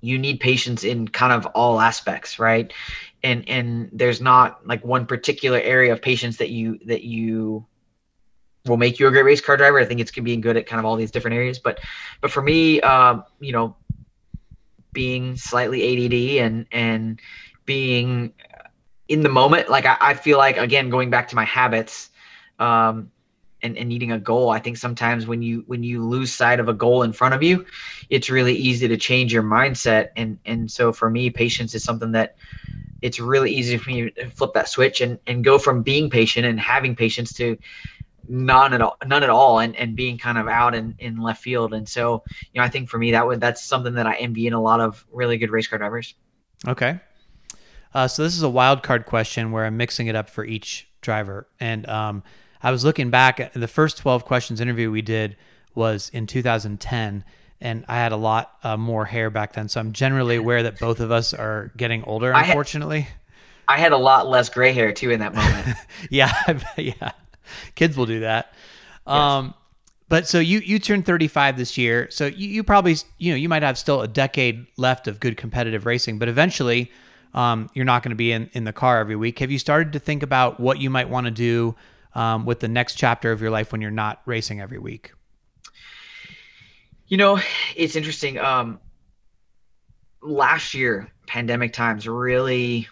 you 0.02 0.20
need 0.20 0.40
patience 0.40 0.84
in 0.84 1.08
kind 1.08 1.34
of 1.34 1.46
all 1.48 1.80
aspects, 1.80 2.38
right? 2.38 2.72
and 3.24 3.48
and 3.48 3.90
there's 3.94 4.22
not 4.22 4.66
like 4.66 4.84
one 4.84 5.06
particular 5.06 5.60
area 5.60 5.94
of 5.94 6.02
patience 6.02 6.38
that 6.38 6.50
you 6.50 6.80
that 6.86 7.04
you 7.04 7.66
will 8.66 8.78
make 8.78 9.00
you 9.00 9.08
a 9.08 9.12
great 9.12 9.26
race 9.26 9.42
car 9.42 9.58
driver. 9.58 9.80
I 9.80 9.86
think 9.86 10.00
it's 10.00 10.12
being 10.12 10.42
good 10.42 10.58
at 10.58 10.66
kind 10.66 10.80
of 10.80 10.86
all 10.86 10.96
these 10.96 11.12
different 11.12 11.36
areas. 11.36 11.60
But 11.60 11.80
but 12.20 12.32
for 12.32 12.42
me, 12.42 12.82
um, 12.82 13.24
you 13.40 13.52
know, 13.52 13.76
being 14.94 15.36
slightly 15.36 16.06
ADD 16.06 16.46
and 16.46 16.66
and 16.72 17.20
being 17.66 18.34
in 19.08 19.22
the 19.22 19.30
moment, 19.30 19.70
like 19.70 19.86
I, 19.86 19.98
I 20.00 20.14
feel 20.14 20.38
like 20.38 20.58
again 20.58 20.90
going 20.90 21.10
back 21.10 21.28
to 21.30 21.36
my 21.36 21.46
habits, 21.46 22.10
um, 22.60 23.12
and, 23.64 23.78
and 23.78 23.90
needing 23.90 24.12
a 24.12 24.20
goal. 24.20 24.50
I 24.50 24.60
think 24.60 24.78
sometimes 24.78 25.28
when 25.28 25.42
you 25.42 25.64
when 25.68 25.84
you 25.84 26.04
lose 26.04 26.32
sight 26.34 26.60
of 26.60 26.70
a 26.70 26.74
goal 26.74 27.04
in 27.04 27.14
front 27.14 27.34
of 27.34 27.44
you, 27.44 27.66
it's 28.10 28.30
really 28.30 28.56
easy 28.56 28.88
to 28.88 28.98
change 28.98 29.34
your 29.34 29.44
mindset. 29.44 30.10
And 30.16 30.40
and 30.46 30.72
so 30.72 30.92
for 30.92 31.10
me, 31.10 31.30
patience 31.30 31.76
is 31.76 31.84
something 31.84 32.12
that 32.14 32.36
it's 33.02 33.20
really 33.20 33.52
easy 33.52 33.78
for 33.78 33.90
me 33.90 34.12
to 34.12 34.30
flip 34.30 34.54
that 34.54 34.70
switch 34.70 35.02
and, 35.02 35.20
and 35.26 35.44
go 35.44 35.58
from 35.58 35.82
being 35.82 36.10
patient 36.10 36.46
and 36.46 36.60
having 36.60 36.96
patience 36.96 37.34
to 37.34 37.58
none 38.28 38.74
at 38.74 38.82
all 38.82 38.98
none 39.06 39.24
at 39.24 39.30
all 39.30 39.60
and, 39.60 39.76
and 39.76 39.96
being 39.96 40.18
kind 40.18 40.38
of 40.38 40.48
out 40.48 40.76
in, 40.76 40.96
in 41.00 41.18
left 41.18 41.42
field 41.42 41.74
and 41.74 41.88
so 41.88 42.24
you 42.54 42.60
know 42.60 42.64
i 42.66 42.70
think 42.70 42.90
for 42.90 42.98
me 42.98 43.12
that 43.12 43.26
would 43.26 43.40
that's 43.40 43.64
something 43.64 43.94
that 43.94 44.08
i 44.08 44.16
envy 44.16 44.48
in 44.48 44.54
a 44.54 44.62
lot 44.62 44.80
of 44.80 45.06
really 45.12 45.38
good 45.38 45.50
race 45.50 45.68
car 45.68 45.80
drivers 45.80 46.16
okay 46.68 47.00
uh, 47.94 48.08
so 48.08 48.24
this 48.24 48.36
is 48.38 48.44
a 48.44 48.50
wild 48.50 48.84
card 48.84 49.06
question 49.06 49.52
where 49.52 49.66
i'm 49.66 49.78
mixing 49.78 50.08
it 50.08 50.16
up 50.16 50.30
for 50.30 50.46
each 50.46 50.88
driver 51.02 51.48
and 51.60 51.88
um, 51.90 52.24
i 52.62 52.72
was 52.72 52.86
looking 52.86 53.10
back 53.10 53.40
at 53.40 53.54
the 53.54 53.68
first 53.68 53.98
12 53.98 54.26
questions 54.26 54.62
interview 54.62 54.92
we 54.92 55.02
did 55.02 55.36
was 55.76 56.10
in 56.14 56.28
2010 56.28 57.24
and 57.62 57.86
I 57.88 57.96
had 57.96 58.12
a 58.12 58.18
lot 58.18 58.58
uh, 58.64 58.76
more 58.76 59.06
hair 59.06 59.30
back 59.30 59.54
then. 59.54 59.70
So 59.70 59.80
I'm 59.80 59.94
generally 59.94 60.36
aware 60.36 60.64
that 60.64 60.80
both 60.80 61.00
of 61.00 61.12
us 61.12 61.34
are 61.34 61.72
getting 61.78 62.04
older, 62.04 62.32
unfortunately. 62.32 62.98
I 62.98 63.02
had, 63.02 63.12
I 63.68 63.78
had 63.78 63.92
a 63.92 63.98
lot 63.98 64.28
less 64.28 64.50
gray 64.50 64.74
hair 64.74 64.92
too 64.92 65.12
in 65.12 65.20
that 65.20 65.36
moment. 65.36 65.78
yeah, 66.10 66.34
yeah. 66.78 67.12
Kids 67.76 67.98
will 67.98 68.06
do 68.06 68.22
that. 68.22 68.54
Yes. 69.08 69.16
Um, 69.16 69.54
But 70.10 70.28
so 70.28 70.40
you 70.40 70.60
you 70.60 70.78
turned 70.78 71.06
35 71.06 71.58
this 71.58 71.78
year, 71.78 72.10
so 72.12 72.26
you, 72.26 72.48
you 72.50 72.64
probably 72.64 72.98
you 73.18 73.32
know 73.32 73.38
you 73.38 73.48
might 73.48 73.64
have 73.64 73.78
still 73.78 74.02
a 74.02 74.08
decade 74.08 74.68
left 74.78 75.08
of 75.08 75.20
good 75.20 75.38
competitive 75.38 75.86
racing, 75.86 76.20
but 76.20 76.28
eventually 76.28 76.92
um, 77.34 77.70
you're 77.74 77.86
not 77.86 78.04
going 78.04 78.10
to 78.10 78.16
be 78.16 78.32
in, 78.32 78.50
in 78.54 78.66
the 78.66 78.74
car 78.74 79.00
every 79.00 79.16
week. 79.16 79.40
Have 79.40 79.52
you 79.52 79.60
started 79.60 79.94
to 79.94 80.00
think 80.00 80.22
about 80.22 80.60
what 80.60 80.80
you 80.80 80.90
might 80.90 81.10
want 81.10 81.26
to 81.26 81.32
do 81.32 81.76
um, 82.14 82.46
with 82.46 82.60
the 82.60 82.68
next 82.68 82.96
chapter 82.96 83.32
of 83.32 83.42
your 83.42 83.52
life 83.52 83.72
when 83.72 83.80
you're 83.80 83.90
not 83.90 84.22
racing 84.26 84.60
every 84.60 84.80
week? 84.80 85.14
You 87.08 87.18
know, 87.18 87.40
it's 87.76 87.96
interesting. 87.96 88.38
Um, 88.38 88.80
last 90.22 90.74
year, 90.74 91.10
pandemic 91.28 91.74
times 91.74 92.08
really, 92.08 92.88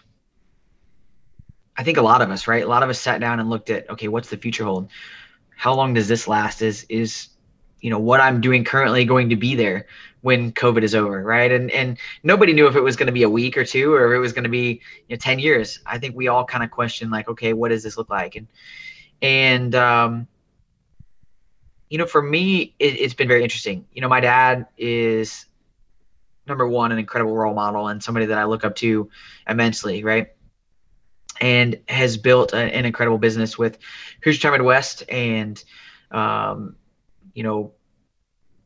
I 1.80 1.82
think 1.82 1.96
a 1.96 2.02
lot 2.02 2.20
of 2.20 2.30
us, 2.30 2.46
right? 2.46 2.62
A 2.62 2.68
lot 2.68 2.82
of 2.82 2.90
us 2.90 3.00
sat 3.00 3.20
down 3.20 3.40
and 3.40 3.48
looked 3.48 3.70
at, 3.70 3.88
okay, 3.88 4.08
what's 4.08 4.28
the 4.28 4.36
future 4.36 4.64
hold? 4.64 4.90
how 5.60 5.74
long 5.74 5.92
does 5.92 6.08
this 6.08 6.26
last? 6.26 6.62
Is 6.62 6.86
is 6.88 7.28
you 7.82 7.90
know 7.90 7.98
what 7.98 8.18
I'm 8.18 8.40
doing 8.40 8.64
currently 8.64 9.04
going 9.04 9.28
to 9.28 9.36
be 9.36 9.54
there 9.54 9.86
when 10.22 10.52
COVID 10.52 10.82
is 10.82 10.94
over, 10.94 11.22
right? 11.22 11.52
And 11.52 11.70
and 11.70 11.98
nobody 12.22 12.54
knew 12.54 12.66
if 12.66 12.76
it 12.76 12.80
was 12.80 12.96
going 12.96 13.08
to 13.08 13.12
be 13.12 13.24
a 13.24 13.28
week 13.28 13.58
or 13.58 13.64
two 13.66 13.92
or 13.92 14.10
if 14.10 14.16
it 14.16 14.20
was 14.20 14.32
going 14.32 14.44
to 14.44 14.50
be 14.50 14.80
you 15.08 15.16
know, 15.16 15.16
ten 15.16 15.38
years. 15.38 15.78
I 15.84 15.98
think 15.98 16.16
we 16.16 16.28
all 16.28 16.46
kind 16.46 16.64
of 16.64 16.70
questioned 16.70 17.10
like, 17.10 17.28
okay, 17.28 17.52
what 17.52 17.68
does 17.68 17.82
this 17.82 17.98
look 17.98 18.08
like? 18.08 18.36
And 18.36 18.46
and 19.20 19.74
um, 19.74 20.26
you 21.90 21.98
know, 21.98 22.06
for 22.06 22.22
me, 22.22 22.74
it, 22.78 22.98
it's 22.98 23.12
been 23.12 23.28
very 23.28 23.42
interesting. 23.42 23.84
You 23.92 24.00
know, 24.00 24.08
my 24.08 24.20
dad 24.20 24.66
is 24.78 25.44
number 26.46 26.66
one, 26.66 26.90
an 26.90 26.98
incredible 26.98 27.36
role 27.36 27.54
model 27.54 27.88
and 27.88 28.02
somebody 28.02 28.24
that 28.24 28.38
I 28.38 28.44
look 28.44 28.64
up 28.64 28.76
to 28.76 29.10
immensely, 29.46 30.04
right? 30.04 30.28
And 31.40 31.80
has 31.88 32.16
built 32.16 32.52
a, 32.52 32.58
an 32.58 32.84
incredible 32.84 33.18
business 33.18 33.56
with 33.56 33.78
Hoosier 34.22 34.40
Tire 34.40 34.52
Midwest 34.52 35.02
and, 35.08 35.62
um, 36.10 36.76
you 37.34 37.42
know, 37.42 37.72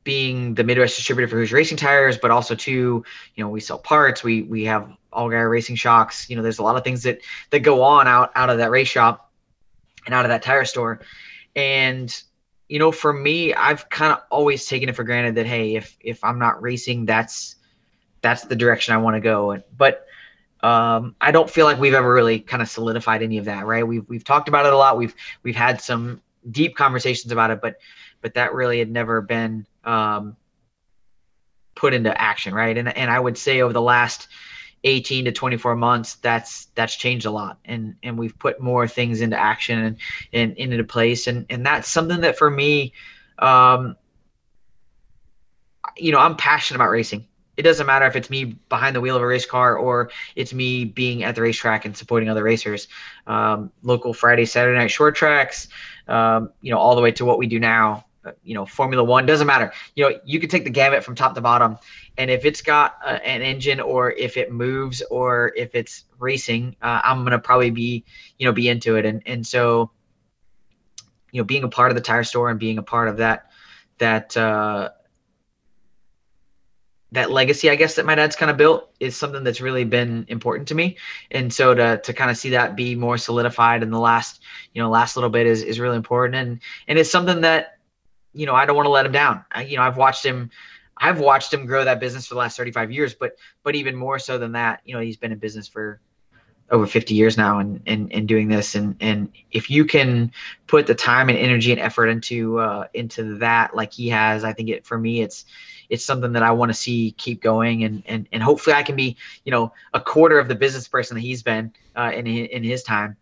being 0.04 0.54
the 0.54 0.64
Midwest 0.64 0.96
distributor 0.96 1.28
for 1.28 1.36
Hoosier 1.36 1.56
Racing 1.56 1.78
Tires, 1.78 2.18
but 2.18 2.30
also 2.30 2.54
too, 2.54 3.04
you 3.34 3.44
know, 3.44 3.48
we 3.48 3.60
sell 3.60 3.78
parts. 3.78 4.22
We 4.22 4.42
we 4.42 4.64
have 4.64 4.88
Allgaier 5.12 5.50
racing 5.50 5.76
shocks. 5.76 6.28
You 6.28 6.36
know, 6.36 6.42
there's 6.42 6.58
a 6.58 6.62
lot 6.62 6.76
of 6.76 6.84
things 6.84 7.02
that 7.04 7.20
that 7.50 7.60
go 7.60 7.82
on 7.82 8.06
out 8.06 8.30
out 8.34 8.50
of 8.50 8.58
that 8.58 8.70
race 8.70 8.88
shop 8.88 9.32
and 10.04 10.14
out 10.14 10.24
of 10.24 10.28
that 10.28 10.42
tire 10.42 10.64
store. 10.64 11.00
And 11.56 12.14
you 12.68 12.78
know, 12.78 12.92
for 12.92 13.12
me, 13.12 13.54
I've 13.54 13.88
kind 13.88 14.12
of 14.12 14.20
always 14.30 14.66
taken 14.66 14.88
it 14.88 14.96
for 14.96 15.04
granted 15.04 15.34
that 15.36 15.46
hey, 15.46 15.74
if 15.76 15.96
if 16.00 16.22
I'm 16.22 16.38
not 16.38 16.62
racing, 16.62 17.06
that's 17.06 17.56
that's 18.20 18.44
the 18.44 18.56
direction 18.56 18.94
I 18.94 18.98
want 18.98 19.14
to 19.14 19.20
go. 19.20 19.62
But 19.76 20.06
um, 20.64 21.14
I 21.20 21.30
don't 21.30 21.50
feel 21.50 21.66
like 21.66 21.78
we've 21.78 21.92
ever 21.92 22.10
really 22.10 22.40
kind 22.40 22.62
of 22.62 22.70
solidified 22.70 23.22
any 23.22 23.36
of 23.36 23.44
that, 23.44 23.66
right? 23.66 23.86
We've 23.86 24.08
we've 24.08 24.24
talked 24.24 24.48
about 24.48 24.64
it 24.64 24.72
a 24.72 24.76
lot. 24.76 24.96
We've 24.96 25.14
we've 25.42 25.54
had 25.54 25.78
some 25.78 26.22
deep 26.50 26.74
conversations 26.74 27.32
about 27.32 27.50
it, 27.50 27.60
but 27.60 27.76
but 28.22 28.32
that 28.32 28.54
really 28.54 28.78
had 28.78 28.90
never 28.90 29.20
been 29.20 29.66
um, 29.84 30.38
put 31.74 31.92
into 31.92 32.18
action, 32.18 32.54
right? 32.54 32.78
And 32.78 32.88
and 32.96 33.10
I 33.10 33.20
would 33.20 33.36
say 33.36 33.60
over 33.60 33.74
the 33.74 33.82
last 33.82 34.28
18 34.84 35.26
to 35.26 35.32
24 35.32 35.76
months, 35.76 36.14
that's 36.16 36.68
that's 36.74 36.96
changed 36.96 37.26
a 37.26 37.30
lot, 37.30 37.58
and 37.66 37.96
and 38.02 38.18
we've 38.18 38.38
put 38.38 38.58
more 38.58 38.88
things 38.88 39.20
into 39.20 39.38
action 39.38 39.78
and 39.78 39.96
and 40.32 40.56
into 40.56 40.82
place, 40.82 41.26
and 41.26 41.44
and 41.50 41.66
that's 41.66 41.90
something 41.90 42.22
that 42.22 42.38
for 42.38 42.50
me, 42.50 42.94
um, 43.38 43.96
you 45.98 46.10
know, 46.10 46.20
I'm 46.20 46.36
passionate 46.36 46.78
about 46.78 46.90
racing 46.90 47.26
it 47.56 47.62
doesn't 47.62 47.86
matter 47.86 48.06
if 48.06 48.16
it's 48.16 48.30
me 48.30 48.44
behind 48.68 48.96
the 48.96 49.00
wheel 49.00 49.16
of 49.16 49.22
a 49.22 49.26
race 49.26 49.46
car 49.46 49.76
or 49.76 50.10
it's 50.34 50.52
me 50.52 50.84
being 50.84 51.22
at 51.22 51.34
the 51.34 51.42
racetrack 51.42 51.84
and 51.84 51.96
supporting 51.96 52.28
other 52.28 52.42
racers. 52.42 52.88
Um, 53.26 53.70
local 53.82 54.12
Friday, 54.12 54.44
Saturday 54.44 54.78
night 54.78 54.90
short 54.90 55.14
tracks, 55.14 55.68
um, 56.08 56.50
you 56.60 56.70
know, 56.70 56.78
all 56.78 56.96
the 56.96 57.02
way 57.02 57.12
to 57.12 57.24
what 57.24 57.38
we 57.38 57.46
do 57.46 57.60
now. 57.60 58.04
Uh, 58.24 58.32
you 58.42 58.54
know, 58.54 58.64
Formula 58.64 59.04
One 59.04 59.26
doesn't 59.26 59.46
matter. 59.46 59.72
You 59.94 60.08
know, 60.08 60.18
you 60.24 60.40
can 60.40 60.48
take 60.48 60.64
the 60.64 60.70
gamut 60.70 61.04
from 61.04 61.14
top 61.14 61.34
to 61.34 61.42
bottom, 61.42 61.76
and 62.16 62.30
if 62.30 62.46
it's 62.46 62.62
got 62.62 62.96
uh, 63.04 63.18
an 63.22 63.42
engine 63.42 63.80
or 63.80 64.12
if 64.12 64.38
it 64.38 64.50
moves 64.50 65.02
or 65.10 65.52
if 65.56 65.74
it's 65.74 66.04
racing, 66.18 66.74
uh, 66.80 67.02
I'm 67.04 67.22
gonna 67.24 67.38
probably 67.38 67.70
be, 67.70 68.04
you 68.38 68.46
know, 68.46 68.52
be 68.52 68.68
into 68.68 68.96
it. 68.96 69.04
And 69.04 69.22
and 69.26 69.46
so, 69.46 69.90
you 71.32 71.40
know, 71.42 71.44
being 71.44 71.64
a 71.64 71.68
part 71.68 71.90
of 71.90 71.96
the 71.96 72.00
tire 72.00 72.24
store 72.24 72.48
and 72.48 72.58
being 72.58 72.78
a 72.78 72.82
part 72.82 73.08
of 73.08 73.18
that 73.18 73.50
that 73.98 74.34
uh, 74.38 74.88
that 77.14 77.30
legacy, 77.30 77.70
I 77.70 77.76
guess, 77.76 77.94
that 77.94 78.04
my 78.04 78.14
dad's 78.14 78.36
kind 78.36 78.50
of 78.50 78.56
built 78.56 78.90
is 78.98 79.16
something 79.16 79.44
that's 79.44 79.60
really 79.60 79.84
been 79.84 80.24
important 80.28 80.68
to 80.68 80.74
me. 80.74 80.96
And 81.30 81.52
so 81.52 81.72
to 81.72 81.98
to 81.98 82.12
kind 82.12 82.30
of 82.30 82.36
see 82.36 82.50
that 82.50 82.76
be 82.76 82.94
more 82.94 83.16
solidified 83.16 83.82
in 83.82 83.90
the 83.90 84.00
last, 84.00 84.42
you 84.74 84.82
know, 84.82 84.90
last 84.90 85.16
little 85.16 85.30
bit 85.30 85.46
is 85.46 85.62
is 85.62 85.80
really 85.80 85.96
important. 85.96 86.34
And 86.34 86.60
and 86.88 86.98
it's 86.98 87.10
something 87.10 87.40
that, 87.42 87.78
you 88.32 88.46
know, 88.46 88.54
I 88.54 88.66
don't 88.66 88.76
want 88.76 88.86
to 88.86 88.90
let 88.90 89.06
him 89.06 89.12
down. 89.12 89.44
I, 89.52 89.62
you 89.62 89.76
know, 89.76 89.82
I've 89.82 89.96
watched 89.96 90.24
him 90.24 90.50
I've 90.96 91.20
watched 91.20 91.52
him 91.52 91.66
grow 91.66 91.84
that 91.84 92.00
business 92.00 92.26
for 92.26 92.34
the 92.34 92.40
last 92.40 92.56
35 92.56 92.90
years, 92.90 93.14
but 93.14 93.36
but 93.62 93.74
even 93.76 93.94
more 93.94 94.18
so 94.18 94.36
than 94.36 94.52
that, 94.52 94.80
you 94.84 94.94
know, 94.94 95.00
he's 95.00 95.16
been 95.16 95.32
in 95.32 95.38
business 95.38 95.68
for 95.68 96.00
over 96.70 96.86
50 96.86 97.14
years 97.14 97.36
now 97.36 97.58
and 97.58 97.80
and, 97.86 98.12
and 98.12 98.26
doing 98.26 98.48
this 98.48 98.74
and 98.74 98.96
and 99.00 99.30
if 99.52 99.70
you 99.70 99.84
can 99.84 100.32
put 100.66 100.86
the 100.86 100.94
time 100.94 101.28
and 101.28 101.38
energy 101.38 101.70
and 101.70 101.80
effort 101.80 102.06
into 102.06 102.58
uh 102.58 102.86
into 102.94 103.36
that 103.38 103.76
like 103.76 103.92
he 103.92 104.08
has, 104.08 104.42
I 104.42 104.52
think 104.52 104.68
it 104.68 104.84
for 104.84 104.98
me 104.98 105.20
it's 105.20 105.44
it's 105.90 106.04
something 106.04 106.32
that 106.32 106.42
I 106.42 106.50
want 106.50 106.70
to 106.70 106.74
see 106.74 107.12
keep 107.12 107.42
going, 107.42 107.84
and 107.84 108.02
and 108.06 108.28
and 108.32 108.42
hopefully 108.42 108.74
I 108.74 108.82
can 108.82 108.96
be 108.96 109.16
you 109.44 109.50
know 109.50 109.72
a 109.92 110.00
quarter 110.00 110.38
of 110.38 110.48
the 110.48 110.54
business 110.54 110.88
person 110.88 111.14
that 111.16 111.20
he's 111.20 111.42
been 111.42 111.72
uh, 111.96 112.12
in 112.14 112.26
in 112.26 112.62
his 112.62 112.82
time, 112.82 113.16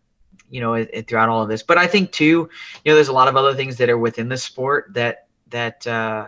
you 0.51 0.61
know, 0.61 0.85
throughout 1.07 1.29
all 1.29 1.43
of 1.43 1.49
this. 1.49 1.63
But 1.63 1.79
I 1.79 1.87
think 1.87 2.13
too, 2.13 2.49
you 2.85 2.91
know, 2.91 2.95
there's 2.95 3.09
a 3.09 3.13
lot 3.13 3.29
of 3.29 3.37
other 3.37 3.55
things 3.55 3.77
that 3.79 3.89
are 3.89 3.99
within 3.99 4.29
the 4.29 4.37
sport 4.37 4.93
that 4.95 5.27
that 5.51 5.87
uh, 5.87 6.27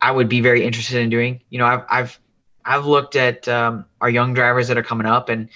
I 0.00 0.10
would 0.10 0.28
be 0.28 0.40
very 0.40 0.64
interested 0.64 1.00
in 1.00 1.10
doing. 1.10 1.42
You 1.50 1.58
know, 1.58 1.66
I've 1.66 1.84
I've 1.88 2.20
I've 2.64 2.86
looked 2.86 3.16
at 3.16 3.46
um, 3.48 3.84
our 4.00 4.10
young 4.10 4.34
drivers 4.34 4.68
that 4.68 4.76
are 4.76 4.82
coming 4.82 5.06
up, 5.06 5.28
and 5.28 5.48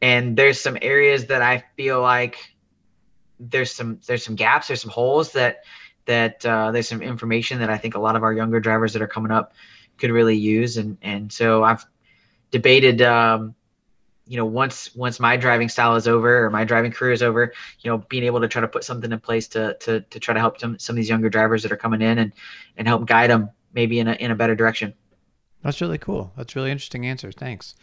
and 0.00 0.36
there's 0.36 0.60
some 0.60 0.78
areas 0.80 1.26
that 1.26 1.42
I 1.42 1.64
feel 1.76 2.00
like 2.00 2.38
there's 3.40 3.72
some 3.72 4.00
there's 4.06 4.24
some 4.24 4.34
gaps, 4.34 4.68
there's 4.68 4.80
some 4.80 4.90
holes 4.90 5.32
that 5.32 5.64
that 6.08 6.44
uh, 6.46 6.72
there's 6.72 6.88
some 6.88 7.02
information 7.02 7.58
that 7.60 7.68
I 7.68 7.76
think 7.76 7.94
a 7.94 8.00
lot 8.00 8.16
of 8.16 8.22
our 8.22 8.32
younger 8.32 8.58
drivers 8.58 8.94
that 8.94 9.02
are 9.02 9.06
coming 9.06 9.30
up 9.30 9.52
could 9.98 10.10
really 10.10 10.36
use. 10.36 10.78
And 10.78 10.96
and 11.02 11.30
so 11.30 11.62
I've 11.62 11.84
debated, 12.50 13.02
um, 13.02 13.54
you 14.26 14.38
know, 14.38 14.46
once 14.46 14.94
once 14.96 15.20
my 15.20 15.36
driving 15.36 15.68
style 15.68 15.96
is 15.96 16.08
over 16.08 16.46
or 16.46 16.50
my 16.50 16.64
driving 16.64 16.92
career 16.92 17.12
is 17.12 17.22
over, 17.22 17.52
you 17.80 17.90
know, 17.90 17.98
being 18.08 18.24
able 18.24 18.40
to 18.40 18.48
try 18.48 18.62
to 18.62 18.68
put 18.68 18.84
something 18.84 19.12
in 19.12 19.20
place 19.20 19.46
to 19.48 19.76
to 19.80 20.00
to 20.00 20.18
try 20.18 20.32
to 20.32 20.40
help 20.40 20.58
some 20.58 20.78
some 20.78 20.94
of 20.94 20.96
these 20.96 21.10
younger 21.10 21.28
drivers 21.28 21.62
that 21.62 21.70
are 21.70 21.76
coming 21.76 22.00
in 22.00 22.18
and 22.18 22.32
and 22.78 22.88
help 22.88 23.06
guide 23.06 23.30
them 23.30 23.50
maybe 23.74 24.00
in 24.00 24.08
a 24.08 24.14
in 24.14 24.30
a 24.30 24.34
better 24.34 24.56
direction. 24.56 24.94
That's 25.62 25.80
really 25.82 25.98
cool. 25.98 26.32
That's 26.36 26.56
really 26.56 26.70
interesting 26.70 27.04
answer. 27.04 27.32
Thanks. 27.32 27.74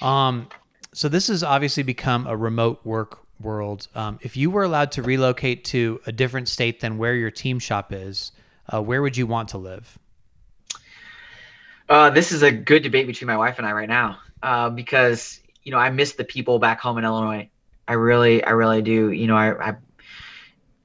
Um, 0.00 0.48
so 0.94 1.08
this 1.08 1.28
has 1.28 1.44
obviously 1.44 1.82
become 1.82 2.26
a 2.26 2.36
remote 2.36 2.80
work 2.84 3.26
world, 3.40 3.88
um, 3.94 4.18
if 4.22 4.36
you 4.36 4.50
were 4.50 4.62
allowed 4.62 4.92
to 4.92 5.02
relocate 5.02 5.64
to 5.66 6.00
a 6.06 6.12
different 6.12 6.48
state 6.48 6.80
than 6.80 6.98
where 6.98 7.14
your 7.14 7.30
team 7.30 7.58
shop 7.58 7.92
is, 7.92 8.32
uh, 8.72 8.82
where 8.82 9.02
would 9.02 9.16
you 9.16 9.26
want 9.26 9.50
to 9.50 9.58
live? 9.58 9.98
Uh, 11.88 12.10
this 12.10 12.30
is 12.30 12.42
a 12.42 12.52
good 12.52 12.82
debate 12.82 13.06
between 13.06 13.26
my 13.26 13.36
wife 13.36 13.58
and 13.58 13.66
I 13.66 13.72
right 13.72 13.88
now 13.88 14.18
uh, 14.42 14.70
because 14.70 15.40
you 15.64 15.72
know 15.72 15.78
I 15.78 15.90
miss 15.90 16.12
the 16.12 16.24
people 16.24 16.58
back 16.58 16.80
home 16.80 16.98
in 16.98 17.04
Illinois. 17.04 17.48
I 17.88 17.94
really, 17.94 18.44
I 18.44 18.50
really 18.50 18.82
do. 18.82 19.10
You 19.10 19.26
know, 19.26 19.36
I, 19.36 19.70
I 19.70 19.76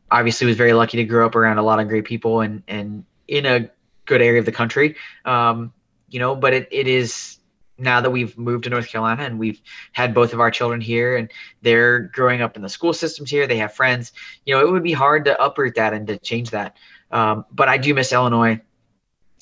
obviously 0.10 0.48
was 0.48 0.58
very 0.58 0.74
lucky 0.74 0.98
to 0.98 1.04
grow 1.04 1.26
up 1.26 1.36
around 1.36 1.60
a 1.60 1.64
lot 1.64 1.80
of 1.80 1.88
great 1.88 2.06
people 2.06 2.42
and 2.42 2.64
and 2.68 3.06
in 3.28 3.46
a 3.46 3.70
good 4.06 4.22
area 4.22 4.40
of 4.40 4.46
the 4.46 4.52
country. 4.52 4.96
Um, 5.26 5.74
you 6.10 6.20
know, 6.20 6.36
but 6.36 6.54
it, 6.54 6.68
it 6.72 6.88
is 6.88 7.38
now 7.78 8.02
that 8.02 8.10
we've 8.10 8.38
moved 8.38 8.64
to 8.64 8.70
North 8.70 8.88
Carolina 8.88 9.24
and 9.24 9.38
we've 9.38 9.62
had 9.92 10.14
both 10.14 10.34
of 10.34 10.40
our 10.40 10.52
children 10.52 10.80
here 10.80 11.18
and 11.18 11.32
they're 11.62 12.00
growing 12.00 12.42
up 12.42 12.56
in 12.56 12.62
the 12.62 12.70
school 12.70 12.94
systems 12.94 13.30
here, 13.30 13.48
they 13.48 13.58
have 13.58 13.74
friends, 13.74 14.14
you 14.46 14.56
know, 14.56 14.66
it 14.66 14.72
would 14.72 14.84
be 14.84 14.94
hard 14.94 15.26
to 15.26 15.44
uproot 15.44 15.76
that 15.76 15.94
and 15.94 16.08
to 16.08 16.18
change 16.18 16.52
that. 16.52 16.78
Um, 17.12 17.46
but 17.52 17.68
I 17.68 17.78
do 17.78 17.94
miss 17.94 18.14
Illinois 18.14 18.60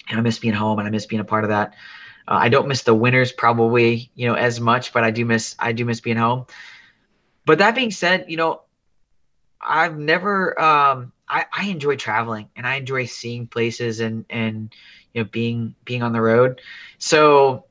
and 0.10 0.20
I 0.20 0.22
miss 0.22 0.40
being 0.40 0.54
home 0.54 0.80
and 0.80 0.88
I 0.88 0.92
miss 0.92 1.06
being 1.06 1.20
a 1.20 1.26
part 1.26 1.44
of 1.44 1.50
that. 1.50 1.76
Uh, 2.28 2.40
I 2.42 2.50
don't 2.50 2.68
miss 2.68 2.84
the 2.84 2.96
winters 2.96 3.32
probably, 3.32 4.10
you 4.16 4.28
know, 4.28 4.36
as 4.36 4.60
much, 4.60 4.94
but 4.94 5.04
I 5.04 5.12
do 5.12 5.26
miss, 5.26 5.56
I 5.60 5.72
do 5.72 5.86
miss 5.86 6.02
being 6.02 6.18
home. 6.18 6.46
But 7.46 7.60
that 7.60 7.76
being 7.76 7.92
said, 7.92 8.26
you 8.30 8.38
know, 8.38 8.62
I've 9.62 9.98
never, 9.98 10.60
um, 10.60 11.12
I, 11.28 11.46
I 11.56 11.68
enjoy 11.68 11.98
traveling 11.98 12.50
and 12.56 12.66
I 12.66 12.76
enjoy 12.76 13.06
seeing 13.06 13.48
places 13.48 14.00
and, 14.00 14.26
and, 14.30 14.74
you 15.14 15.24
know, 15.24 15.30
being, 15.32 15.76
being 15.86 16.02
on 16.02 16.14
the 16.14 16.22
road. 16.22 16.62
So, 16.98 17.66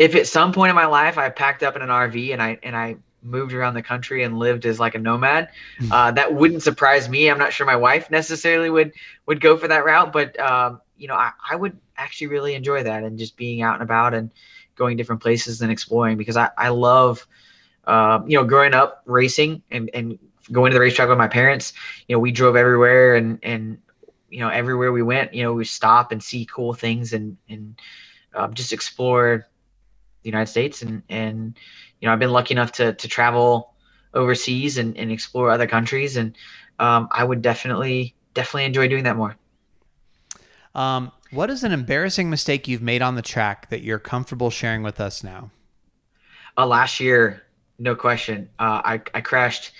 if 0.00 0.14
at 0.14 0.26
some 0.26 0.50
point 0.50 0.70
in 0.70 0.74
my 0.74 0.86
life 0.86 1.18
I 1.18 1.28
packed 1.28 1.62
up 1.62 1.76
in 1.76 1.82
an 1.82 1.90
RV 1.90 2.32
and 2.32 2.42
I 2.42 2.58
and 2.62 2.74
I 2.74 2.96
moved 3.22 3.52
around 3.52 3.74
the 3.74 3.82
country 3.82 4.22
and 4.24 4.38
lived 4.38 4.64
as 4.64 4.80
like 4.80 4.94
a 4.94 4.98
nomad, 4.98 5.50
hmm. 5.78 5.92
uh, 5.92 6.10
that 6.12 6.32
wouldn't 6.32 6.62
surprise 6.62 7.06
me. 7.06 7.30
I'm 7.30 7.38
not 7.38 7.52
sure 7.52 7.66
my 7.66 7.76
wife 7.76 8.10
necessarily 8.10 8.70
would 8.70 8.92
would 9.26 9.42
go 9.42 9.58
for 9.58 9.68
that 9.68 9.84
route, 9.84 10.10
but 10.10 10.40
um, 10.40 10.80
you 10.96 11.06
know, 11.06 11.14
I, 11.14 11.32
I 11.50 11.54
would 11.54 11.76
actually 11.98 12.28
really 12.28 12.54
enjoy 12.54 12.82
that 12.82 13.04
and 13.04 13.18
just 13.18 13.36
being 13.36 13.60
out 13.60 13.74
and 13.74 13.82
about 13.82 14.14
and 14.14 14.32
going 14.74 14.96
different 14.96 15.20
places 15.20 15.60
and 15.60 15.70
exploring 15.70 16.16
because 16.16 16.38
I 16.38 16.48
I 16.56 16.70
love, 16.70 17.26
uh, 17.84 18.20
you 18.26 18.38
know, 18.38 18.44
growing 18.44 18.72
up 18.72 19.02
racing 19.04 19.62
and 19.70 19.90
and 19.92 20.18
going 20.50 20.70
to 20.70 20.74
the 20.74 20.80
racetrack 20.80 21.10
with 21.10 21.18
my 21.18 21.28
parents. 21.28 21.74
You 22.08 22.16
know, 22.16 22.20
we 22.20 22.32
drove 22.32 22.56
everywhere 22.56 23.16
and 23.16 23.38
and 23.42 23.76
you 24.30 24.38
know, 24.38 24.48
everywhere 24.48 24.92
we 24.92 25.02
went, 25.02 25.34
you 25.34 25.42
know, 25.42 25.52
we 25.52 25.66
stop 25.66 26.10
and 26.10 26.22
see 26.22 26.46
cool 26.46 26.72
things 26.72 27.12
and 27.12 27.36
and 27.50 27.78
um, 28.32 28.54
just 28.54 28.72
explore 28.72 29.46
the 30.22 30.28
United 30.28 30.50
States 30.50 30.82
and 30.82 31.02
and 31.08 31.56
you 32.00 32.06
know, 32.06 32.12
I've 32.12 32.18
been 32.18 32.32
lucky 32.32 32.54
enough 32.54 32.72
to 32.72 32.92
to 32.94 33.08
travel 33.08 33.74
overseas 34.14 34.78
and, 34.78 34.96
and 34.96 35.10
explore 35.10 35.50
other 35.50 35.66
countries 35.66 36.16
and 36.16 36.36
um, 36.78 37.08
I 37.10 37.24
would 37.24 37.42
definitely 37.42 38.14
definitely 38.34 38.64
enjoy 38.64 38.88
doing 38.88 39.04
that 39.04 39.16
more. 39.16 39.36
Um, 40.74 41.12
what 41.30 41.50
is 41.50 41.64
an 41.64 41.72
embarrassing 41.72 42.30
mistake 42.30 42.68
you've 42.68 42.82
made 42.82 43.02
on 43.02 43.14
the 43.14 43.22
track 43.22 43.70
that 43.70 43.82
you're 43.82 43.98
comfortable 43.98 44.50
sharing 44.50 44.82
with 44.82 45.00
us 45.00 45.22
now? 45.22 45.50
Uh, 46.56 46.66
last 46.66 47.00
year, 47.00 47.42
no 47.78 47.94
question, 47.94 48.48
uh, 48.58 48.82
I 48.84 49.02
I 49.14 49.20
crashed 49.20 49.72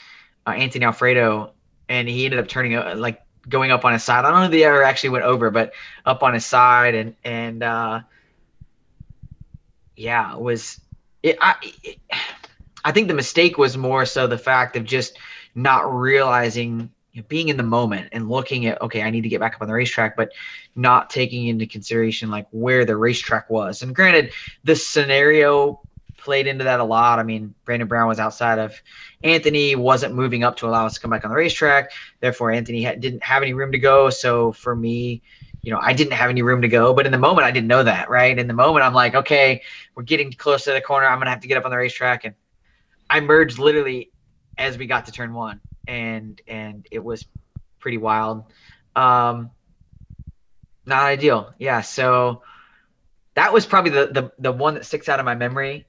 uh, 0.47 0.51
Anthony 0.51 0.85
Alfredo 0.85 1.53
and 1.89 2.09
he 2.09 2.25
ended 2.25 2.41
up 2.41 2.49
turning 2.49 2.77
uh, 2.77 2.95
like 2.97 3.21
going 3.49 3.71
up 3.71 3.85
on 3.85 3.93
his 3.93 4.05
side. 4.05 4.25
I 4.25 4.31
don't 4.31 4.41
know 4.41 4.47
if 4.47 4.53
he 4.53 4.65
ever 4.65 4.83
actually 4.83 5.11
went 5.11 5.25
over, 5.25 5.51
but 5.51 5.73
up 6.07 6.23
on 6.23 6.35
his 6.35 6.47
side 6.47 6.95
and 6.95 7.15
and 7.25 7.63
uh, 7.63 8.01
yeah, 10.01 10.35
it 10.35 10.41
was 10.41 10.81
it. 11.23 11.37
I 11.41 11.57
it, 11.83 11.99
I 12.85 12.93
think 12.93 13.09
the 13.09 13.15
mistake 13.15 13.59
was 13.59 13.77
more 13.77 14.07
so 14.07 14.27
the 14.27 14.39
fact 14.39 14.75
of 14.77 14.85
just 14.85 15.19
not 15.55 15.93
realizing 15.95 16.91
you 17.13 17.21
know, 17.21 17.27
being 17.29 17.49
in 17.49 17.59
the 17.59 17.63
moment 17.63 18.09
and 18.13 18.31
looking 18.31 18.67
at 18.67 18.81
okay 18.81 19.03
i 19.03 19.11
need 19.11 19.23
to 19.23 19.29
get 19.29 19.41
back 19.41 19.57
up 19.57 19.63
on 19.63 19.69
the 19.69 19.75
racetrack 19.75 20.17
but 20.17 20.31
not 20.77 21.11
taking 21.11 21.49
into 21.49 21.67
consideration 21.67 22.31
like 22.31 22.47
where 22.53 22.85
the 22.85 22.97
racetrack 22.97 23.51
was. 23.51 23.83
And 23.83 23.95
granted 23.95 24.33
the 24.65 24.77
scenario 24.77 25.81
played 26.17 26.47
into 26.47 26.65
that 26.65 26.81
a 26.81 26.85
lot. 26.85 27.19
I 27.19 27.23
mean 27.23 27.55
brandon 27.67 27.89
brown 27.89 28.09
was 28.09 28.21
outside 28.21 28.59
of 28.59 28.81
anthony 29.23 29.77
wasn't 29.77 30.15
moving 30.15 30.45
up 30.45 30.57
to 30.59 30.67
allow 30.67 30.87
us 30.87 30.95
to 30.95 31.01
come 31.01 31.11
back 31.11 31.25
on 31.25 31.31
the 31.31 31.37
racetrack. 31.37 31.91
Therefore 32.21 32.53
anthony 32.53 32.83
had, 32.83 33.03
didn't 33.03 33.23
have 33.23 33.43
any 33.43 33.53
room 33.53 33.73
to 33.73 33.79
go. 33.79 34.09
So 34.09 34.53
for 34.53 34.75
me 34.75 35.21
you 35.63 35.73
know 35.73 35.79
i 35.83 35.93
didn't 35.93 36.13
have 36.13 36.31
any 36.31 36.43
room 36.43 36.63
to 36.63 36.69
go 36.69 36.95
but 36.95 37.07
in 37.07 37.13
the 37.13 37.19
moment 37.19 37.47
i 37.47 37.51
didn't 37.51 37.69
know 37.69 37.83
that 37.83 38.09
right 38.09 38.39
in 38.39 38.47
the 38.47 38.55
moment 38.55 38.85
i'm 38.85 38.95
like 38.95 39.15
okay 39.15 39.63
we're 39.95 40.03
getting 40.03 40.33
close 40.33 40.65
to 40.65 40.73
the 40.73 40.81
corner 40.81 41.07
i'm 41.07 41.19
gonna 41.19 41.31
have 41.31 41.41
to 41.41 41.49
get 41.49 41.57
up 41.57 41.65
on 41.65 41.71
the 41.71 41.77
racetrack 41.77 42.25
and 42.25 42.35
i 43.09 43.21
merged 43.21 43.59
literally 43.59 44.11
as 44.57 44.79
we 44.79 44.87
got 44.87 45.07
to 45.07 45.13
turn 45.13 45.33
one 45.33 45.61
and 45.87 46.41
and 46.47 46.87
it 46.91 47.03
was 47.03 47.27
pretty 47.81 47.99
wild. 47.99 48.45
Um, 48.95 49.51
not 50.87 51.05
ideal. 51.05 51.53
Yeah. 51.59 51.81
So 51.81 52.43
that 53.35 53.53
was 53.53 53.67
probably 53.67 53.91
the, 53.91 54.07
the 54.07 54.33
the 54.39 54.53
one 54.53 54.75
that 54.75 54.87
sticks 54.87 55.09
out 55.09 55.19
of 55.19 55.25
my 55.25 55.35
memory 55.35 55.87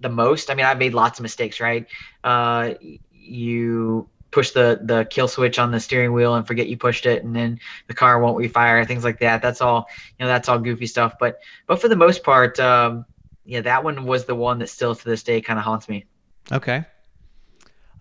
the 0.00 0.08
most. 0.08 0.50
I 0.50 0.54
mean, 0.54 0.64
I've 0.64 0.78
made 0.78 0.94
lots 0.94 1.18
of 1.18 1.22
mistakes, 1.22 1.60
right? 1.60 1.86
Uh, 2.22 2.74
you 3.12 4.08
push 4.34 4.50
the 4.50 4.80
the 4.82 5.06
kill 5.06 5.28
switch 5.28 5.60
on 5.60 5.70
the 5.70 5.78
steering 5.78 6.12
wheel 6.12 6.34
and 6.34 6.44
forget 6.44 6.66
you 6.66 6.76
pushed 6.76 7.06
it, 7.06 7.22
and 7.22 7.34
then 7.34 7.60
the 7.86 7.94
car 7.94 8.18
won't 8.20 8.36
refire, 8.36 8.84
things 8.86 9.04
like 9.04 9.20
that. 9.20 9.40
That's 9.40 9.60
all. 9.60 9.86
You 10.18 10.24
know, 10.24 10.28
that's 10.28 10.48
all 10.48 10.58
goofy 10.58 10.86
stuff. 10.86 11.14
But 11.20 11.38
but 11.66 11.80
for 11.80 11.88
the 11.88 11.96
most 11.96 12.24
part, 12.24 12.58
um, 12.58 13.06
yeah, 13.44 13.60
that 13.60 13.84
one 13.84 14.04
was 14.04 14.24
the 14.24 14.34
one 14.34 14.58
that 14.58 14.68
still 14.68 14.94
to 14.94 15.04
this 15.04 15.22
day 15.22 15.40
kind 15.40 15.58
of 15.58 15.64
haunts 15.64 15.88
me. 15.88 16.04
Okay. 16.50 16.84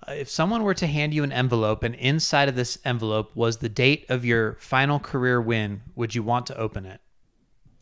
Uh, 0.08 0.13
if 0.13 0.30
someone 0.30 0.63
were 0.63 0.74
to 0.74 0.88
hand 0.88 1.13
you 1.13 1.24
an 1.24 1.32
envelope 1.32 1.84
and 1.84 1.96
inside 1.96 2.50
of 2.50 2.56
this 2.56 2.78
envelope 2.84 3.34
was 3.36 3.58
the 3.58 3.70
date 3.70 4.06
of 4.10 4.25
your 4.25 4.56
final 4.56 5.00
career 5.00 5.40
win, 5.40 5.82
would 5.96 6.16
you 6.16 6.24
want 6.24 6.48
to 6.48 6.58
open 6.58 6.86
it? 6.86 7.00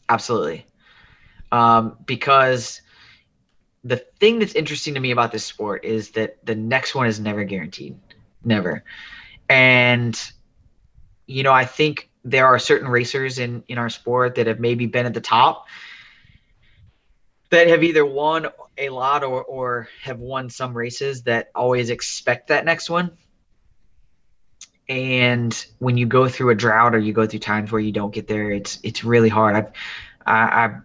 Absolutely. 0.10 0.65
Um, 1.51 1.98
because 2.05 2.81
the 3.84 3.98
thing 4.20 4.39
that's 4.39 4.53
interesting 4.53 4.93
to 4.93 5.00
me 5.00 5.12
about 5.12 5.31
this 5.31 5.43
sport 5.43 5.84
is 5.84 6.12
that 6.12 6.45
the 6.45 6.54
next 6.54 6.93
one 6.93 7.08
is 7.08 7.19
never 7.19 7.43
guaranteed. 7.43 7.97
Never. 8.43 8.84
And, 9.49 10.19
you 11.27 11.43
know, 11.43 11.54
I 11.54 11.65
think 11.65 12.10
there 12.23 12.45
are 12.45 12.60
certain 12.60 12.88
racers 12.88 13.39
in, 13.39 13.63
in 13.67 13.77
our 13.77 13.89
sport 13.89 14.36
that 14.36 14.47
have 14.47 14.60
maybe 14.60 14.86
been 14.86 15.06
at 15.06 15.13
the 15.13 15.21
top 15.21 15.67
that 17.51 17.67
have 17.67 17.84
either 17.84 18.06
won 18.06 18.47
a 18.77 18.89
lot 18.89 19.23
or, 19.23 19.43
or 19.43 19.88
have 20.01 20.19
won 20.19 20.49
some 20.49 20.75
races 20.75 21.21
that 21.23 21.51
always 21.54 21.89
expect 21.89 22.47
that 22.47 22.65
next 22.65 22.89
one. 22.89 23.12
And 24.89 25.54
when 25.80 25.97
you 25.97 26.06
go 26.06 26.27
through 26.27 26.49
a 26.49 26.56
drought 26.56 26.95
or 26.95 26.99
you 26.99 27.13
go 27.13 27.27
through 27.27 27.39
times 27.39 27.71
where 27.71 27.82
you 27.82 27.91
don't 27.91 28.13
get 28.13 28.27
there, 28.27 28.51
it's 28.51 28.80
it's 28.84 29.04
really 29.04 29.30
hard. 29.30 29.56
I've 29.56 29.71
I, 30.25 30.65
I 30.65 30.77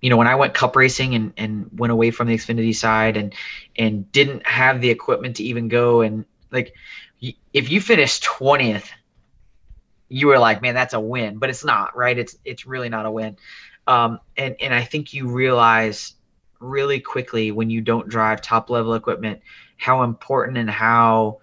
you 0.00 0.08
know 0.08 0.16
when 0.16 0.28
I 0.28 0.34
went 0.34 0.54
cup 0.54 0.76
racing 0.76 1.14
and, 1.14 1.32
and 1.36 1.68
went 1.76 1.92
away 1.92 2.10
from 2.10 2.28
the 2.28 2.34
Xfinity 2.34 2.74
side 2.74 3.16
and 3.16 3.34
and 3.76 4.10
didn't 4.12 4.46
have 4.46 4.80
the 4.80 4.90
equipment 4.90 5.36
to 5.36 5.44
even 5.44 5.68
go 5.68 6.00
and 6.00 6.24
like 6.52 6.74
if 7.52 7.70
you 7.70 7.80
finish 7.80 8.20
twentieth, 8.20 8.90
you 10.08 10.26
were 10.26 10.38
like, 10.38 10.62
man, 10.62 10.74
that's 10.74 10.94
a 10.94 11.00
win, 11.00 11.38
but 11.38 11.50
it's 11.50 11.64
not 11.64 11.96
right. 11.96 12.16
It's 12.16 12.36
it's 12.44 12.66
really 12.66 12.88
not 12.88 13.06
a 13.06 13.10
win. 13.10 13.36
Um, 13.86 14.20
and 14.36 14.56
and 14.60 14.74
I 14.74 14.84
think 14.84 15.12
you 15.14 15.28
realize 15.28 16.14
really 16.60 17.00
quickly 17.00 17.50
when 17.50 17.70
you 17.70 17.80
don't 17.80 18.08
drive 18.08 18.40
top 18.40 18.70
level 18.70 18.94
equipment 18.94 19.40
how 19.76 20.04
important 20.04 20.56
and 20.56 20.70
how 20.70 21.38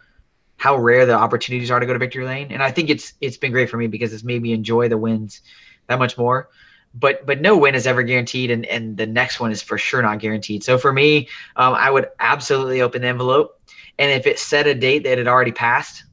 how 0.55 0.77
rare 0.77 1.05
the 1.05 1.13
opportunities 1.13 1.71
are 1.71 1.79
to 1.79 1.85
go 1.85 1.93
to 1.93 1.99
victory 1.99 2.25
lane. 2.25 2.51
And 2.51 2.61
I 2.61 2.71
think 2.71 2.89
it's 2.89 3.13
it's 3.19 3.37
been 3.37 3.51
great 3.51 3.69
for 3.69 3.77
me 3.77 3.87
because 3.87 4.13
it's 4.13 4.23
made 4.23 4.41
me 4.41 4.53
enjoy 4.53 4.89
the 4.89 4.97
wins 4.97 5.41
that 5.87 5.99
much 5.99 6.17
more. 6.17 6.49
But 6.93 7.25
but 7.25 7.41
no 7.41 7.57
win 7.57 7.75
is 7.75 7.85
ever 7.85 8.03
guaranteed, 8.03 8.49
and 8.51 8.65
and 8.65 8.97
the 8.97 9.05
next 9.05 9.39
one 9.39 9.51
is 9.51 9.61
for 9.61 9.77
sure 9.77 10.01
not 10.01 10.19
guaranteed. 10.19 10.63
So 10.63 10.77
for 10.77 10.91
me, 10.91 11.29
um, 11.55 11.73
I 11.73 11.89
would 11.91 12.09
absolutely 12.19 12.81
open 12.81 13.01
the 13.01 13.07
envelope, 13.07 13.59
and 13.97 14.11
if 14.11 14.27
it 14.27 14.39
set 14.39 14.67
a 14.67 14.75
date 14.75 15.03
that 15.03 15.17
had 15.17 15.27
already 15.27 15.51
passed, 15.51 16.03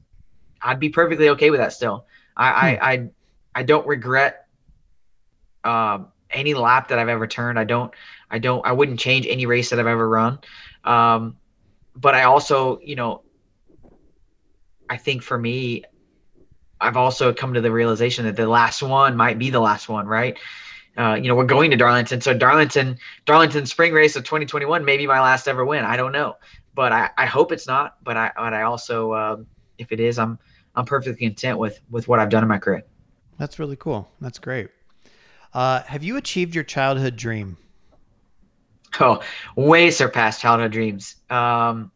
I'd 0.61 0.79
be 0.79 0.89
perfectly 0.89 1.29
okay 1.29 1.49
with 1.49 1.59
that. 1.59 1.73
Still, 1.73 2.05
I 2.35 2.49
hmm. 2.49 2.83
I, 2.83 2.91
I 2.91 3.09
I 3.55 3.63
don't 3.63 3.87
regret 3.87 4.47
um, 5.63 6.07
any 6.31 6.53
lap 6.53 6.89
that 6.89 6.99
I've 6.99 7.09
ever 7.09 7.27
turned. 7.27 7.59
I 7.59 7.63
don't, 7.63 7.93
I 8.29 8.39
don't, 8.39 8.65
I 8.65 8.71
wouldn't 8.71 8.99
change 8.99 9.27
any 9.27 9.45
race 9.45 9.69
that 9.69 9.79
I've 9.79 9.87
ever 9.87 10.07
run. 10.07 10.39
Um, 10.83 11.37
but 11.95 12.15
I 12.15 12.23
also, 12.23 12.79
you 12.83 12.95
know, 12.95 13.23
I 14.89 14.97
think 14.97 15.23
for 15.23 15.37
me, 15.37 15.83
I've 16.79 16.97
also 16.97 17.33
come 17.33 17.53
to 17.55 17.61
the 17.61 17.71
realization 17.71 18.25
that 18.25 18.35
the 18.35 18.47
last 18.47 18.83
one 18.83 19.17
might 19.17 19.39
be 19.39 19.49
the 19.49 19.59
last 19.59 19.89
one, 19.89 20.05
right? 20.05 20.37
Uh, 20.95 21.15
you 21.15 21.27
know, 21.27 21.35
we're 21.35 21.45
going 21.45 21.71
to 21.71 21.77
Darlington, 21.77 22.21
so 22.21 22.33
Darlington, 22.33 22.97
Darlington 23.25 23.65
Spring 23.65 23.93
Race 23.93 24.15
of 24.15 24.23
2021 24.23 24.85
may 24.85 24.97
be 24.97 25.07
my 25.07 25.19
last 25.19 25.47
ever 25.47 25.65
win. 25.65 25.85
I 25.85 25.97
don't 25.97 26.11
know, 26.11 26.35
but 26.77 26.93
I, 26.93 27.09
I 27.17 27.25
hope 27.25 27.51
it's 27.51 27.67
not. 27.67 27.97
But 28.03 28.17
I, 28.17 28.31
but 28.37 28.53
I 28.53 28.61
also, 28.61 29.13
um, 29.15 29.47
if 29.79 29.91
it 29.91 29.99
is, 29.99 30.19
I'm, 30.19 30.37
I'm 30.75 30.85
perfectly 30.85 31.27
content 31.27 31.57
with 31.57 31.81
with 31.89 32.07
what 32.07 32.19
I've 32.19 32.29
done 32.29 32.43
in 32.43 32.47
my 32.47 32.59
career. 32.59 32.83
That's 33.39 33.57
really 33.57 33.75
cool. 33.75 34.09
That's 34.21 34.37
great. 34.37 34.69
Uh, 35.53 35.81
have 35.83 36.03
you 36.03 36.17
achieved 36.17 36.53
your 36.53 36.63
childhood 36.63 37.17
dream? 37.17 37.57
Oh, 38.99 39.21
way 39.55 39.89
surpassed 39.89 40.41
childhood 40.41 40.71
dreams. 40.71 41.15
Um, 41.31 41.91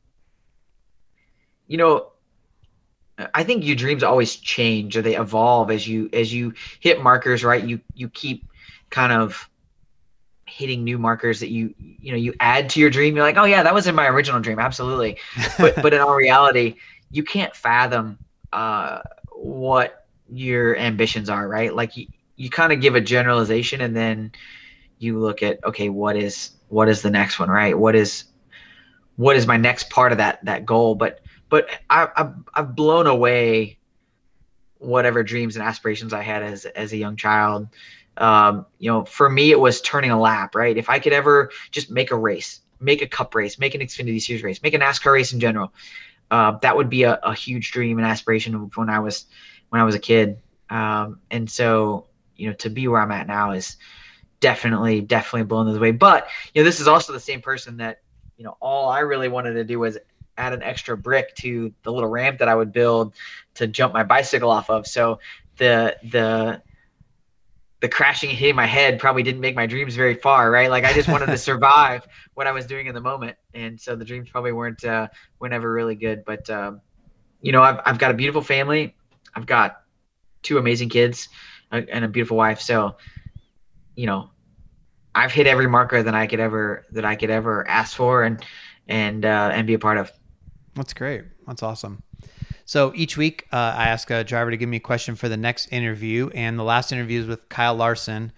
you 1.68 1.78
know, 1.78 2.12
I 3.36 3.44
think 3.44 3.64
your 3.64 3.76
dreams 3.76 4.02
always 4.02 4.36
change 4.36 4.98
or 4.98 5.04
they 5.04 5.16
evolve 5.16 5.70
as 5.70 5.88
you 5.88 6.10
as 6.12 6.34
you 6.34 6.56
hit 6.80 7.04
markers. 7.04 7.44
Right, 7.44 7.64
you 7.64 7.82
you 7.94 8.10
keep 8.10 8.48
kind 8.90 9.14
of 9.14 9.48
hitting 10.52 10.84
new 10.84 10.98
markers 10.98 11.40
that 11.40 11.50
you 11.50 11.74
you 11.78 12.12
know 12.12 12.18
you 12.18 12.34
add 12.40 12.70
to 12.72 12.80
your 12.80 12.90
dream. 12.90 13.16
You're 13.16 13.26
like, 13.26 13.38
oh 13.38 13.46
yeah, 13.46 13.64
that 13.64 13.74
was 13.74 13.88
in 13.88 13.96
my 13.96 14.08
original 14.08 14.40
dream, 14.40 14.60
absolutely. 14.60 15.18
But 15.58 15.82
but 15.82 15.94
in 15.94 16.02
all 16.02 16.16
reality, 16.16 16.76
you 17.10 17.24
can't 17.24 17.56
fathom 17.56 18.18
uh, 18.54 19.02
what 19.32 20.06
your 20.30 20.78
ambitions 20.78 21.30
are. 21.30 21.48
Right, 21.48 21.74
like 21.74 21.98
you, 21.98 22.08
you 22.36 22.50
kind 22.50 22.74
of 22.74 22.82
give 22.82 22.96
a 22.96 23.02
generalization 23.02 23.82
and 23.82 23.96
then 23.96 24.32
you 25.00 25.20
look 25.20 25.42
at 25.42 25.64
okay 25.64 25.90
what 25.90 26.16
is 26.16 26.52
what 26.70 26.88
is 26.88 27.02
the 27.02 27.10
next 27.10 27.40
one 27.40 27.50
right 27.50 27.78
what 27.78 27.96
is 27.96 28.26
what 29.16 29.36
is 29.36 29.48
my 29.48 29.58
next 29.58 29.90
part 29.90 30.12
of 30.12 30.20
that 30.20 30.44
that 30.46 30.64
goal 30.64 30.94
but 30.94 31.22
but 31.50 31.70
I, 31.90 32.08
I've, 32.16 32.34
I've 32.54 32.76
blown 32.76 33.08
away 33.08 33.78
whatever 34.82 35.22
dreams 35.22 35.56
and 35.56 35.64
aspirations 35.64 36.14
I 36.14 36.24
had 36.24 36.42
as 36.42 36.66
as 36.66 36.92
a 36.94 36.98
young 36.98 37.16
child. 37.16 37.68
Um, 38.22 38.66
you 38.80 38.90
know, 38.90 39.04
for 39.04 39.30
me, 39.30 39.52
it 39.52 39.60
was 39.60 39.82
turning 39.82 40.12
a 40.12 40.20
lap, 40.20 40.56
right? 40.56 40.78
If 40.78 40.90
I 40.90 41.00
could 41.00 41.14
ever 41.14 41.52
just 41.72 41.90
make 41.92 42.12
a 42.12 42.16
race, 42.16 42.62
make 42.80 43.02
a 43.02 43.08
cup 43.08 43.36
race, 43.36 43.60
make 43.60 43.76
an 43.76 43.82
Xfinity 43.82 44.22
Series 44.22 44.44
race, 44.44 44.62
make 44.62 44.74
a 44.74 44.80
NASCAR 44.80 45.12
race 45.12 45.34
in 45.34 45.40
general, 45.40 45.74
uh, 46.30 46.52
that 46.62 46.78
would 46.78 46.90
be 46.90 47.04
a, 47.04 47.20
a, 47.24 47.34
huge 47.34 47.72
dream 47.72 47.98
and 47.98 48.08
aspiration 48.08 48.54
when 48.76 48.90
I 48.90 49.00
was 49.00 49.26
when 49.70 49.82
I 49.82 49.84
was 49.84 49.96
a 49.96 50.00
kid. 50.00 50.40
Um, 50.70 51.20
and 51.30 51.50
so 51.50 52.06
you 52.42 52.48
know, 52.48 52.54
to 52.54 52.70
be 52.70 52.88
where 52.88 53.00
I'm 53.00 53.12
at 53.12 53.28
now 53.28 53.52
is 53.52 53.78
definitely, 54.40 55.00
definitely 55.00 55.46
blown 55.46 55.72
this 55.72 55.80
way. 55.80 55.92
But, 55.92 56.28
you 56.54 56.62
know, 56.62 56.66
this 56.66 56.80
is 56.80 56.88
also 56.88 57.14
the 57.14 57.20
same 57.20 57.40
person 57.40 57.78
that, 57.78 58.02
you 58.38 58.44
know, 58.44 58.58
all 58.60 58.90
I 58.90 59.00
really 59.00 59.28
wanted 59.28 59.54
to 59.54 59.64
do 59.64 59.80
was 59.80 60.00
add 60.38 60.52
an 60.52 60.64
extra 60.64 60.98
brick 60.98 61.36
to 61.36 61.72
the 61.84 61.92
little 61.92 62.10
ramp 62.10 62.40
that 62.40 62.48
I 62.48 62.56
would 62.56 62.74
build 62.74 63.14
to 63.54 63.68
jump 63.68 63.94
my 63.94 64.04
bicycle 64.04 64.50
off 64.50 64.72
of. 64.72 64.88
So 64.88 65.20
the, 65.58 65.96
the, 66.04 66.64
the 67.82 67.90
crashing 67.90 68.30
and 68.30 68.38
hitting 68.38 68.56
my 68.56 68.68
head 68.68 69.00
probably 69.00 69.24
didn't 69.24 69.42
make 69.42 69.56
my 69.56 69.66
dreams 69.66 69.96
very 69.96 70.16
far, 70.16 70.52
right? 70.52 70.70
Like 70.70 70.86
I 70.86 70.94
just 70.94 71.10
wanted 71.10 71.26
to 71.26 71.38
survive 71.50 72.08
what 72.36 72.48
I 72.48 72.52
was 72.52 72.66
doing 72.66 72.88
in 72.88 72.96
the 72.96 73.02
moment, 73.02 73.38
and 73.54 73.80
so 73.80 73.96
the 73.96 74.06
dreams 74.06 74.30
probably 74.30 74.52
weren't 74.52 74.84
uh, 74.86 75.08
were 75.40 75.50
never 75.50 75.72
really 75.72 75.96
good. 75.96 76.24
But 76.24 76.50
um, 76.50 76.82
you 77.42 77.52
know, 77.52 77.64
I've 77.64 77.80
I've 77.86 77.98
got 77.98 78.12
a 78.12 78.14
beautiful 78.14 78.42
family. 78.42 78.96
I've 79.36 79.46
got 79.46 79.82
two 80.44 80.58
amazing 80.58 80.90
kids 80.90 81.30
and 81.72 82.06
a 82.06 82.08
beautiful 82.08 82.38
wife. 82.38 82.60
So, 82.60 82.98
you 83.96 84.06
know, 84.06 84.30
I've 85.16 85.32
hit 85.32 85.48
every 85.48 85.68
marker 85.68 86.04
that 86.04 86.14
I 86.14 86.28
could 86.28 86.40
ever 86.40 86.86
that 86.92 87.06
I 87.06 87.16
could 87.16 87.30
ever 87.30 87.68
ask 87.68 87.96
for 87.96 88.24
and 88.24 88.44
and 88.88 89.26
uh, 89.26 89.52
and 89.54 89.66
be 89.66 89.74
a 89.74 89.80
part 89.80 89.98
of. 89.98 90.12
That's 90.76 90.94
great. 90.94 91.24
That's 91.48 91.64
awesome. 91.64 92.04
So 92.66 92.92
each 92.96 93.18
week, 93.18 93.48
uh, 93.52 93.74
I 93.78 93.86
ask 93.86 94.10
a 94.10 94.24
driver 94.24 94.52
to 94.52 94.58
give 94.58 94.70
me 94.70 94.78
a 94.78 94.82
question 94.82 95.16
for 95.16 95.28
the 95.30 95.38
next 95.38 95.68
interview, 95.72 96.30
and 96.34 96.58
the 96.58 96.64
last 96.64 96.92
interview 96.92 97.22
is 97.22 97.28
with 97.28 97.50
Kyle 97.50 97.76
Larson. 97.76 98.32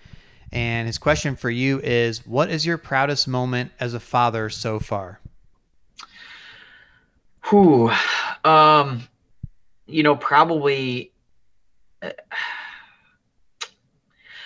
And 0.52 0.88
his 0.88 0.98
question 0.98 1.36
for 1.36 1.50
you 1.50 1.80
is, 1.80 2.26
"What 2.26 2.50
is 2.50 2.66
your 2.66 2.78
proudest 2.78 3.28
moment 3.28 3.72
as 3.80 3.94
a 3.94 4.00
father 4.00 4.50
so 4.50 4.80
far?" 4.80 5.20
Who, 7.46 7.92
um, 8.44 9.08
you 9.86 10.04
know, 10.04 10.16
probably. 10.16 11.12
Uh, 12.02 12.12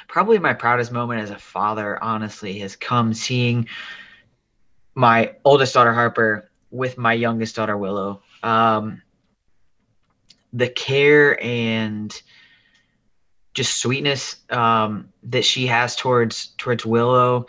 probably 0.07 0.39
my 0.39 0.53
proudest 0.53 0.91
moment 0.91 1.21
as 1.21 1.29
a 1.29 1.37
father, 1.37 2.01
honestly, 2.01 2.59
has 2.59 2.75
come 2.75 3.13
seeing 3.13 3.67
my 4.95 5.33
oldest 5.45 5.73
daughter 5.73 5.93
Harper 5.93 6.49
with 6.71 6.97
my 6.97 7.13
youngest 7.13 7.55
daughter 7.55 7.77
Willow. 7.77 8.21
Um, 8.41 9.01
the 10.53 10.69
care 10.69 11.41
and 11.43 12.21
just 13.53 13.77
sweetness 13.77 14.37
um, 14.49 15.09
that 15.23 15.43
she 15.43 15.67
has 15.67 15.95
towards 15.95 16.47
towards 16.57 16.85
Willow 16.85 17.47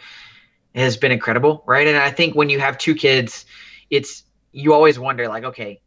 has 0.75 0.97
been 0.97 1.13
incredible, 1.13 1.63
right? 1.67 1.87
And 1.87 1.97
I 1.97 2.11
think 2.11 2.35
when 2.35 2.49
you 2.49 2.61
have 2.61 2.79
two 2.79 2.95
kids, 2.95 3.45
it's 3.91 4.25
you 4.53 4.73
always 4.73 4.99
wonder 4.99 5.29
like, 5.29 5.45
okay, 5.45 5.81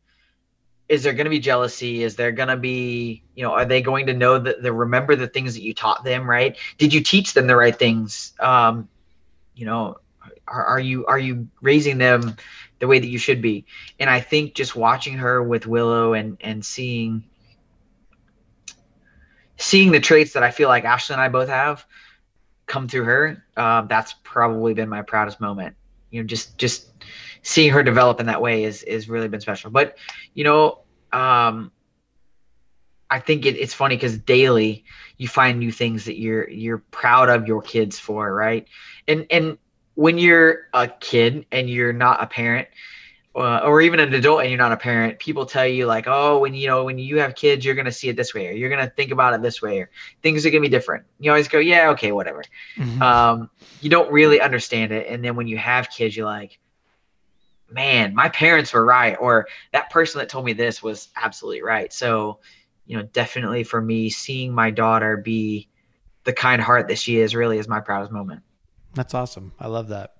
is 0.89 1.03
there 1.03 1.13
going 1.13 1.25
to 1.25 1.31
be 1.31 1.39
jealousy? 1.39 2.03
Is 2.03 2.15
there 2.15 2.31
going 2.31 2.49
to 2.49 2.57
be 2.57 3.23
you 3.35 3.43
know 3.43 3.51
are 3.51 3.65
they 3.65 3.81
going 3.81 4.07
to 4.07 4.13
know 4.13 4.37
that 4.37 4.61
they 4.61 4.69
remember 4.69 5.15
the 5.15 5.27
things 5.27 5.53
that 5.55 5.63
you 5.63 5.73
taught 5.73 6.03
them 6.03 6.29
right? 6.29 6.57
Did 6.77 6.93
you 6.93 7.01
teach 7.01 7.33
them 7.33 7.47
the 7.47 7.55
right 7.55 7.75
things? 7.75 8.33
Um 8.39 8.89
you 9.55 9.65
know 9.65 9.97
are, 10.47 10.65
are 10.65 10.79
you 10.79 11.05
are 11.05 11.19
you 11.19 11.47
raising 11.61 11.97
them 11.97 12.35
the 12.81 12.87
way 12.87 12.99
that 12.99 13.07
you 13.07 13.17
should 13.17 13.41
be 13.41 13.65
and 13.99 14.09
i 14.09 14.19
think 14.19 14.55
just 14.55 14.75
watching 14.75 15.13
her 15.13 15.41
with 15.41 15.67
willow 15.67 16.13
and 16.13 16.37
and 16.41 16.65
seeing 16.65 17.23
seeing 19.57 19.91
the 19.91 19.99
traits 20.01 20.33
that 20.33 20.43
i 20.43 20.51
feel 20.51 20.67
like 20.67 20.83
ashley 20.83 21.13
and 21.13 21.21
i 21.21 21.29
both 21.29 21.49
have 21.49 21.85
come 22.67 22.87
through 22.87 23.05
her 23.05 23.45
uh, 23.57 23.81
that's 23.83 24.15
probably 24.23 24.73
been 24.73 24.89
my 24.89 25.01
proudest 25.01 25.39
moment 25.39 25.75
you 26.11 26.21
know 26.21 26.27
just 26.27 26.57
just 26.57 26.91
seeing 27.43 27.71
her 27.71 27.83
develop 27.83 28.19
in 28.19 28.27
that 28.27 28.41
way 28.41 28.63
is 28.63 28.83
is 28.83 29.09
really 29.09 29.27
been 29.27 29.41
special. 29.41 29.71
But 29.71 29.97
you 30.33 30.43
know, 30.43 30.79
um, 31.11 31.71
I 33.09 33.19
think 33.19 33.45
it, 33.45 33.55
it's 33.57 33.73
funny 33.73 33.95
because 33.95 34.17
daily 34.17 34.85
you 35.17 35.27
find 35.27 35.59
new 35.59 35.71
things 35.71 36.05
that 36.05 36.19
you're 36.19 36.49
you're 36.49 36.79
proud 36.91 37.29
of 37.29 37.47
your 37.47 37.61
kids 37.61 37.99
for, 37.99 38.33
right? 38.33 38.67
And 39.07 39.25
and 39.29 39.57
when 39.95 40.17
you're 40.17 40.67
a 40.73 40.87
kid 40.87 41.45
and 41.51 41.69
you're 41.69 41.93
not 41.93 42.23
a 42.23 42.27
parent, 42.27 42.67
uh, 43.33 43.59
or 43.59 43.81
even 43.81 43.99
an 43.99 44.13
adult 44.13 44.41
and 44.41 44.49
you're 44.49 44.57
not 44.57 44.71
a 44.71 44.77
parent, 44.77 45.17
people 45.19 45.45
tell 45.45 45.65
you 45.65 45.85
like, 45.85 46.05
oh, 46.07 46.39
when 46.39 46.53
you 46.53 46.67
know 46.67 46.83
when 46.83 46.97
you 46.97 47.19
have 47.19 47.35
kids, 47.35 47.63
you're 47.63 47.75
gonna 47.75 47.91
see 47.91 48.09
it 48.09 48.15
this 48.17 48.33
way, 48.33 48.49
or 48.49 48.51
you're 48.51 48.69
gonna 48.69 48.89
think 48.89 49.11
about 49.11 49.33
it 49.33 49.41
this 49.41 49.61
way, 49.61 49.79
or 49.79 49.89
things 50.21 50.45
are 50.45 50.49
gonna 50.49 50.61
be 50.61 50.69
different. 50.69 51.05
You 51.19 51.31
always 51.31 51.47
go, 51.47 51.59
yeah, 51.59 51.89
okay, 51.91 52.11
whatever. 52.11 52.43
Mm-hmm. 52.75 53.01
Um, 53.01 53.49
you 53.79 53.89
don't 53.89 54.11
really 54.11 54.41
understand 54.41 54.91
it, 54.91 55.07
and 55.07 55.23
then 55.23 55.35
when 55.35 55.47
you 55.47 55.57
have 55.57 55.89
kids, 55.89 56.15
you're 56.15 56.25
like, 56.25 56.59
man, 57.69 58.13
my 58.13 58.27
parents 58.29 58.73
were 58.73 58.85
right, 58.85 59.15
or 59.19 59.47
that 59.71 59.89
person 59.89 60.19
that 60.19 60.29
told 60.29 60.45
me 60.45 60.53
this 60.53 60.83
was 60.83 61.09
absolutely 61.15 61.61
right. 61.61 61.93
So, 61.93 62.39
you 62.85 62.97
know, 62.97 63.03
definitely 63.03 63.63
for 63.63 63.81
me, 63.81 64.09
seeing 64.09 64.53
my 64.53 64.71
daughter 64.71 65.15
be 65.15 65.69
the 66.25 66.33
kind 66.33 66.61
heart 66.61 66.89
that 66.89 66.97
she 66.97 67.19
is 67.19 67.33
really 67.33 67.57
is 67.57 67.67
my 67.67 67.79
proudest 67.79 68.11
moment. 68.11 68.43
That's 68.93 69.13
awesome. 69.13 69.53
I 69.59 69.67
love 69.67 69.89
that. 69.89 70.15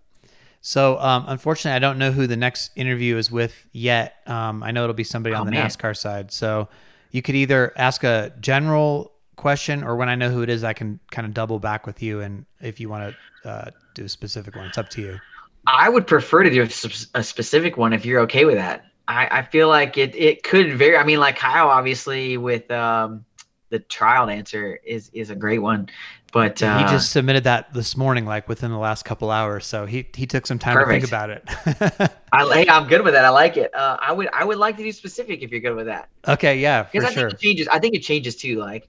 So, 0.62 0.99
um, 0.99 1.25
unfortunately, 1.27 1.75
I 1.75 1.79
don't 1.79 1.97
know 1.97 2.12
who 2.12 2.27
the 2.27 2.38
next 2.38 2.71
interview 2.75 3.17
is 3.17 3.31
with 3.31 3.67
yet. 3.71 4.15
Um, 4.27 4.62
I 4.62 4.71
know 4.71 4.84
it'll 4.84 4.93
be 4.93 5.03
somebody 5.03 5.34
on 5.34 5.41
oh, 5.41 5.45
the 5.45 5.51
man. 5.51 5.67
NASCAR 5.67 5.97
side. 5.97 6.31
So, 6.31 6.69
you 7.10 7.21
could 7.21 7.36
either 7.36 7.73
ask 7.75 8.03
a 8.03 8.31
general 8.39 9.12
question, 9.36 9.84
or 9.84 9.95
when 9.95 10.07
I 10.07 10.15
know 10.15 10.29
who 10.29 10.43
it 10.43 10.49
is, 10.49 10.63
I 10.63 10.73
can 10.73 10.99
kind 11.10 11.25
of 11.25 11.34
double 11.34 11.60
back 11.60 11.86
with 11.88 12.01
you. 12.01 12.21
And 12.21 12.45
if 12.62 12.79
you 12.79 12.89
want 12.89 13.15
to 13.43 13.49
uh, 13.49 13.71
do 13.95 14.05
a 14.05 14.10
specific 14.10 14.55
one, 14.55 14.67
it's 14.67 14.77
up 14.77 14.89
to 14.89 15.01
you. 15.01 15.19
I 15.67 15.89
would 15.89 16.07
prefer 16.07 16.43
to 16.43 16.49
do 16.49 16.62
a, 16.62 17.19
a 17.19 17.23
specific 17.23 17.77
one 17.77 17.91
if 17.91 18.05
you're 18.05 18.21
okay 18.21 18.45
with 18.45 18.55
that. 18.55 18.86
I, 19.07 19.39
I 19.39 19.41
feel 19.41 19.67
like 19.67 19.97
it, 19.97 20.15
it 20.15 20.43
could 20.43 20.77
vary. 20.77 20.95
I 20.95 21.03
mean, 21.03 21.19
like 21.19 21.36
Kyle, 21.36 21.67
obviously, 21.67 22.38
with 22.38 22.69
um, 22.71 23.25
the 23.69 23.79
trial 23.79 24.29
answer 24.29 24.79
is 24.86 25.10
is 25.13 25.29
a 25.29 25.36
great 25.36 25.60
one. 25.60 25.89
But 26.31 26.63
uh, 26.63 26.77
he 26.77 26.85
just 26.85 27.11
submitted 27.11 27.43
that 27.43 27.73
this 27.73 27.97
morning, 27.97 28.25
like 28.25 28.47
within 28.47 28.71
the 28.71 28.77
last 28.77 29.03
couple 29.03 29.31
hours. 29.31 29.65
So 29.65 29.85
he 29.85 30.07
he 30.15 30.25
took 30.25 30.47
some 30.47 30.59
time 30.59 30.75
perfect. 30.75 31.05
to 31.05 31.07
think 31.07 31.11
about 31.11 31.29
it. 31.29 32.11
I 32.31 32.45
hey, 32.53 32.69
I'm 32.69 32.87
good 32.87 33.03
with 33.03 33.13
that. 33.13 33.25
I 33.25 33.29
like 33.29 33.57
it. 33.57 33.73
Uh, 33.75 33.97
I 33.99 34.13
would 34.13 34.29
I 34.33 34.45
would 34.45 34.57
like 34.57 34.77
to 34.77 34.83
be 34.83 34.91
specific 34.93 35.41
if 35.41 35.51
you're 35.51 35.59
good 35.59 35.75
with 35.75 35.87
that. 35.87 36.09
Okay, 36.27 36.59
yeah, 36.59 36.83
because 36.83 37.03
I 37.03 37.13
sure. 37.13 37.29
think 37.29 37.33
it 37.33 37.43
changes. 37.43 37.67
I 37.67 37.79
think 37.79 37.95
it 37.95 37.99
changes 37.99 38.37
too. 38.37 38.59
Like, 38.59 38.87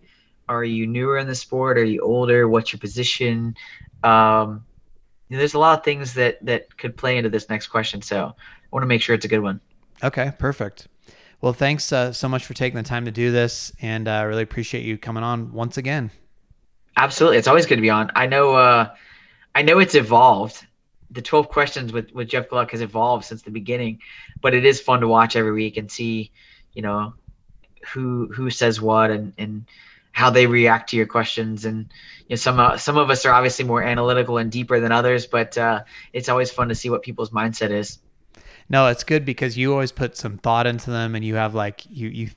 are 0.49 0.63
you 0.63 0.87
newer 0.87 1.19
in 1.19 1.27
the 1.27 1.35
sport? 1.35 1.79
Are 1.79 1.85
you 1.85 2.01
older? 2.03 2.49
What's 2.49 2.73
your 2.73 2.81
position? 2.81 3.57
Um, 4.05 4.65
know, 5.33 5.39
there's 5.39 5.55
a 5.55 5.59
lot 5.59 5.79
of 5.79 5.85
things 5.85 6.15
that 6.15 6.45
that 6.45 6.77
could 6.77 6.97
play 6.97 7.17
into 7.17 7.31
this 7.31 7.49
next 7.49 7.69
question. 7.69 8.03
So 8.03 8.27
I 8.27 8.69
want 8.71 8.83
to 8.83 8.87
make 8.87 9.03
sure 9.03 9.15
it's 9.15 9.25
a 9.25 9.29
good 9.29 9.41
one. 9.41 9.61
Okay, 10.03 10.33
perfect. 10.39 10.89
Well, 11.41 11.53
thanks 11.53 11.93
uh, 11.93 12.13
so 12.13 12.29
much 12.29 12.47
for 12.47 12.55
taking 12.55 12.77
the 12.77 12.85
time 12.85 13.05
to 13.07 13.11
do 13.11 13.33
this, 13.33 13.73
and 13.81 14.07
I 14.09 14.23
uh, 14.23 14.27
really 14.27 14.45
appreciate 14.45 14.85
you 14.85 14.97
coming 14.97 15.25
on 15.25 15.53
once 15.53 15.77
again. 15.77 16.13
Absolutely, 16.97 17.39
it's 17.39 17.49
always 17.49 17.67
good 17.67 17.77
to 17.77 17.83
be 17.83 17.91
on. 17.91 18.11
I 18.15 18.27
know, 18.27 18.55
uh, 18.55 18.95
I 19.55 19.63
know 19.63 19.79
it's 19.79 19.95
evolved. 19.95 20.67
The 21.11 21.23
twelve 21.23 21.49
questions 21.49 21.93
with 21.93 22.13
with 22.13 22.29
Jeff 22.29 22.49
Gluck 22.49 22.71
has 22.71 22.81
evolved 22.81 23.25
since 23.25 23.43
the 23.43 23.51
beginning, 23.51 24.01
but 24.41 24.55
it 24.55 24.65
is 24.65 24.81
fun 24.81 25.01
to 25.01 25.09
watch 25.09 25.37
every 25.37 25.53
week 25.53 25.77
and 25.77 25.91
see, 25.91 26.31
you 26.73 26.83
know, 26.83 27.13
who 27.93 28.29
who 28.33 28.51
says 28.51 28.81
what 28.81 29.11
and 29.11 29.33
and 29.39 29.65
how 30.13 30.29
they 30.31 30.47
react 30.47 30.91
to 30.91 30.97
your 30.97 31.07
questions 31.07 31.65
and 31.65 31.93
you 32.21 32.31
know 32.31 32.37
some 32.37 32.61
uh, 32.61 32.77
some 32.77 32.97
of 32.97 33.11
us 33.11 33.25
are 33.25 33.33
obviously 33.33 33.65
more 33.65 33.83
analytical 33.83 34.39
and 34.39 34.53
deeper 34.53 34.79
than 34.79 34.93
others 34.93 35.27
but 35.27 35.57
uh, 35.59 35.83
it's 36.13 36.29
always 36.29 36.51
fun 36.51 36.69
to 36.69 36.75
see 36.75 36.91
what 36.91 37.03
people's 37.03 37.31
mindset 37.31 37.71
is 37.71 37.99
no 38.69 38.87
it's 38.87 39.05
good 39.05 39.25
because 39.25 39.57
you 39.57 39.73
always 39.73 39.93
put 39.93 40.17
some 40.17 40.37
thought 40.39 40.67
into 40.67 40.91
them 40.91 41.15
and 41.15 41.25
you 41.25 41.35
have 41.35 41.55
like 41.55 41.85
you 41.91 42.09
you 42.09 42.31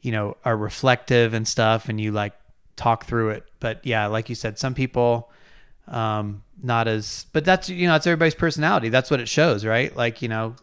you 0.00 0.12
know 0.12 0.36
are 0.44 0.56
reflective 0.56 1.34
and 1.34 1.46
stuff 1.46 1.88
and 1.88 2.00
you 2.00 2.12
like 2.12 2.34
talk 2.78 3.04
through 3.04 3.30
it 3.30 3.44
but 3.60 3.84
yeah 3.84 4.06
like 4.06 4.28
you 4.28 4.34
said 4.34 4.58
some 4.58 4.74
people 4.74 5.30
um 5.88 6.42
not 6.62 6.88
as 6.88 7.26
but 7.32 7.44
that's 7.44 7.68
you 7.68 7.86
know 7.86 7.94
it's 7.94 8.06
everybody's 8.06 8.34
personality 8.34 8.88
that's 8.88 9.10
what 9.10 9.20
it 9.20 9.28
shows 9.28 9.64
right 9.64 9.96
like 9.96 10.22
you 10.22 10.28
know 10.28 10.54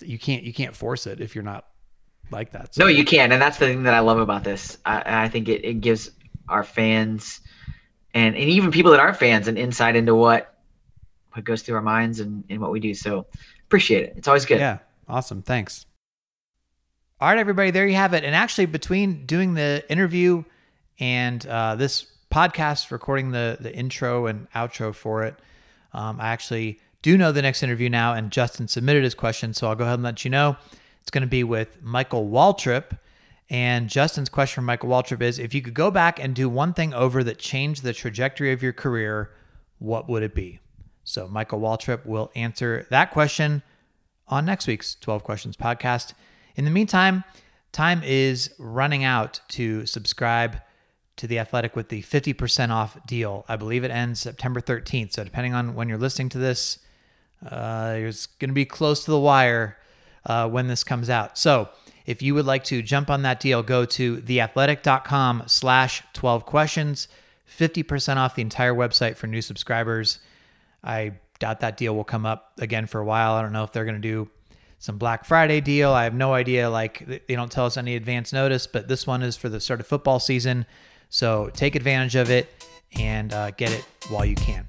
you 0.00 0.18
can't 0.18 0.42
you 0.42 0.52
can't 0.52 0.74
force 0.74 1.06
it 1.06 1.20
if 1.20 1.34
you're 1.34 1.44
not 1.44 1.66
like 2.30 2.52
that. 2.52 2.74
So. 2.74 2.84
No, 2.84 2.88
you 2.88 3.04
can, 3.04 3.32
and 3.32 3.40
that's 3.40 3.58
the 3.58 3.66
thing 3.66 3.82
that 3.84 3.94
I 3.94 4.00
love 4.00 4.18
about 4.18 4.44
this. 4.44 4.78
I, 4.84 5.24
I 5.24 5.28
think 5.28 5.48
it, 5.48 5.64
it 5.64 5.80
gives 5.80 6.10
our 6.48 6.62
fans 6.64 7.40
and, 8.12 8.34
and 8.34 8.44
even 8.44 8.70
people 8.70 8.90
that 8.92 9.00
aren't 9.00 9.16
fans 9.16 9.48
an 9.48 9.56
insight 9.56 9.96
into 9.96 10.14
what 10.14 10.50
what 11.32 11.44
goes 11.44 11.62
through 11.62 11.74
our 11.74 11.82
minds 11.82 12.20
and, 12.20 12.44
and 12.48 12.60
what 12.60 12.70
we 12.70 12.78
do. 12.78 12.94
So 12.94 13.26
appreciate 13.66 14.04
it. 14.04 14.14
It's 14.16 14.28
always 14.28 14.44
good. 14.44 14.60
Yeah. 14.60 14.78
Awesome. 15.08 15.42
Thanks. 15.42 15.84
All 17.20 17.28
right, 17.28 17.38
everybody, 17.38 17.70
there 17.70 17.86
you 17.86 17.96
have 17.96 18.14
it. 18.14 18.24
And 18.24 18.34
actually, 18.34 18.66
between 18.66 19.26
doing 19.26 19.54
the 19.54 19.84
interview 19.88 20.44
and 20.98 21.44
uh, 21.46 21.76
this 21.76 22.06
podcast, 22.30 22.90
recording 22.90 23.30
the 23.30 23.56
the 23.60 23.74
intro 23.74 24.26
and 24.26 24.50
outro 24.52 24.94
for 24.94 25.24
it, 25.24 25.36
um, 25.92 26.20
I 26.20 26.28
actually 26.28 26.80
do 27.02 27.18
know 27.18 27.32
the 27.32 27.42
next 27.42 27.62
interview 27.62 27.88
now, 27.88 28.14
and 28.14 28.30
Justin 28.30 28.66
submitted 28.66 29.04
his 29.04 29.14
question, 29.14 29.52
so 29.52 29.68
I'll 29.68 29.74
go 29.74 29.84
ahead 29.84 29.94
and 29.94 30.02
let 30.02 30.24
you 30.24 30.30
know. 30.30 30.56
It's 31.02 31.10
going 31.10 31.22
to 31.22 31.28
be 31.28 31.44
with 31.44 31.82
Michael 31.82 32.28
Waltrip. 32.28 32.98
And 33.50 33.90
Justin's 33.90 34.30
question 34.30 34.54
from 34.54 34.64
Michael 34.64 34.88
Waltrip 34.88 35.20
is 35.20 35.38
if 35.38 35.52
you 35.52 35.60
could 35.60 35.74
go 35.74 35.90
back 35.90 36.18
and 36.18 36.34
do 36.34 36.48
one 36.48 36.72
thing 36.72 36.94
over 36.94 37.22
that 37.24 37.38
changed 37.38 37.82
the 37.82 37.92
trajectory 37.92 38.52
of 38.52 38.62
your 38.62 38.72
career, 38.72 39.30
what 39.78 40.08
would 40.08 40.22
it 40.22 40.34
be? 40.34 40.60
So, 41.04 41.28
Michael 41.28 41.60
Waltrip 41.60 42.06
will 42.06 42.32
answer 42.34 42.86
that 42.88 43.10
question 43.10 43.62
on 44.26 44.46
next 44.46 44.66
week's 44.66 44.94
12 44.94 45.22
Questions 45.22 45.56
podcast. 45.58 46.14
In 46.56 46.64
the 46.64 46.70
meantime, 46.70 47.22
time 47.72 48.02
is 48.02 48.50
running 48.58 49.04
out 49.04 49.40
to 49.48 49.84
subscribe 49.84 50.56
to 51.16 51.26
The 51.26 51.38
Athletic 51.38 51.76
with 51.76 51.88
the 51.88 52.02
50% 52.02 52.70
off 52.70 52.98
deal. 53.06 53.44
I 53.48 53.56
believe 53.56 53.84
it 53.84 53.90
ends 53.90 54.20
September 54.20 54.60
13th. 54.60 55.12
So, 55.12 55.24
depending 55.24 55.54
on 55.54 55.74
when 55.74 55.88
you're 55.88 55.98
listening 55.98 56.28
to 56.30 56.38
this, 56.38 56.78
uh, 57.48 57.96
it's 57.98 58.26
going 58.26 58.50
to 58.50 58.54
be 58.54 58.64
close 58.64 59.04
to 59.04 59.10
the 59.10 59.18
wire 59.18 59.76
uh, 60.26 60.48
when 60.48 60.68
this 60.68 60.84
comes 60.84 61.10
out. 61.10 61.36
So 61.38 61.68
if 62.06 62.22
you 62.22 62.34
would 62.34 62.46
like 62.46 62.64
to 62.64 62.82
jump 62.82 63.10
on 63.10 63.22
that 63.22 63.40
deal, 63.40 63.62
go 63.62 63.84
to 63.84 64.16
theathletic.com 64.18 65.44
slash 65.46 66.02
12 66.12 66.46
questions, 66.46 67.08
50% 67.58 68.16
off 68.16 68.34
the 68.34 68.42
entire 68.42 68.74
website 68.74 69.16
for 69.16 69.26
new 69.26 69.42
subscribers. 69.42 70.20
I 70.82 71.12
doubt 71.38 71.60
that 71.60 71.76
deal 71.76 71.94
will 71.94 72.04
come 72.04 72.26
up 72.26 72.52
again 72.58 72.86
for 72.86 73.00
a 73.00 73.04
while. 73.04 73.32
I 73.32 73.42
don't 73.42 73.52
know 73.52 73.64
if 73.64 73.72
they're 73.72 73.84
going 73.84 74.00
to 74.00 74.00
do 74.00 74.28
some 74.78 74.98
Black 74.98 75.24
Friday 75.24 75.60
deal. 75.60 75.92
I 75.92 76.04
have 76.04 76.14
no 76.14 76.34
idea. 76.34 76.68
Like 76.68 77.26
they 77.26 77.34
don't 77.34 77.50
tell 77.50 77.66
us 77.66 77.76
any 77.76 77.96
advance 77.96 78.32
notice, 78.32 78.66
but 78.66 78.88
this 78.88 79.06
one 79.06 79.22
is 79.22 79.36
for 79.36 79.48
the 79.48 79.60
start 79.60 79.80
of 79.80 79.86
football 79.86 80.20
season. 80.20 80.66
So 81.10 81.50
take 81.54 81.74
advantage 81.74 82.16
of 82.16 82.30
it 82.30 82.48
and 82.98 83.32
uh, 83.32 83.50
get 83.52 83.72
it 83.72 83.84
while 84.08 84.24
you 84.24 84.36
can. 84.36 84.66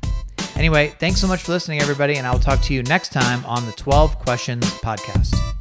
Anyway, 0.55 0.93
thanks 0.99 1.19
so 1.19 1.27
much 1.27 1.43
for 1.43 1.51
listening, 1.51 1.81
everybody, 1.81 2.15
and 2.15 2.25
I 2.25 2.31
will 2.31 2.39
talk 2.39 2.61
to 2.61 2.73
you 2.73 2.81
next 2.83 3.11
time 3.11 3.45
on 3.45 3.65
the 3.65 3.73
12 3.73 4.19
Questions 4.19 4.65
Podcast. 4.79 5.54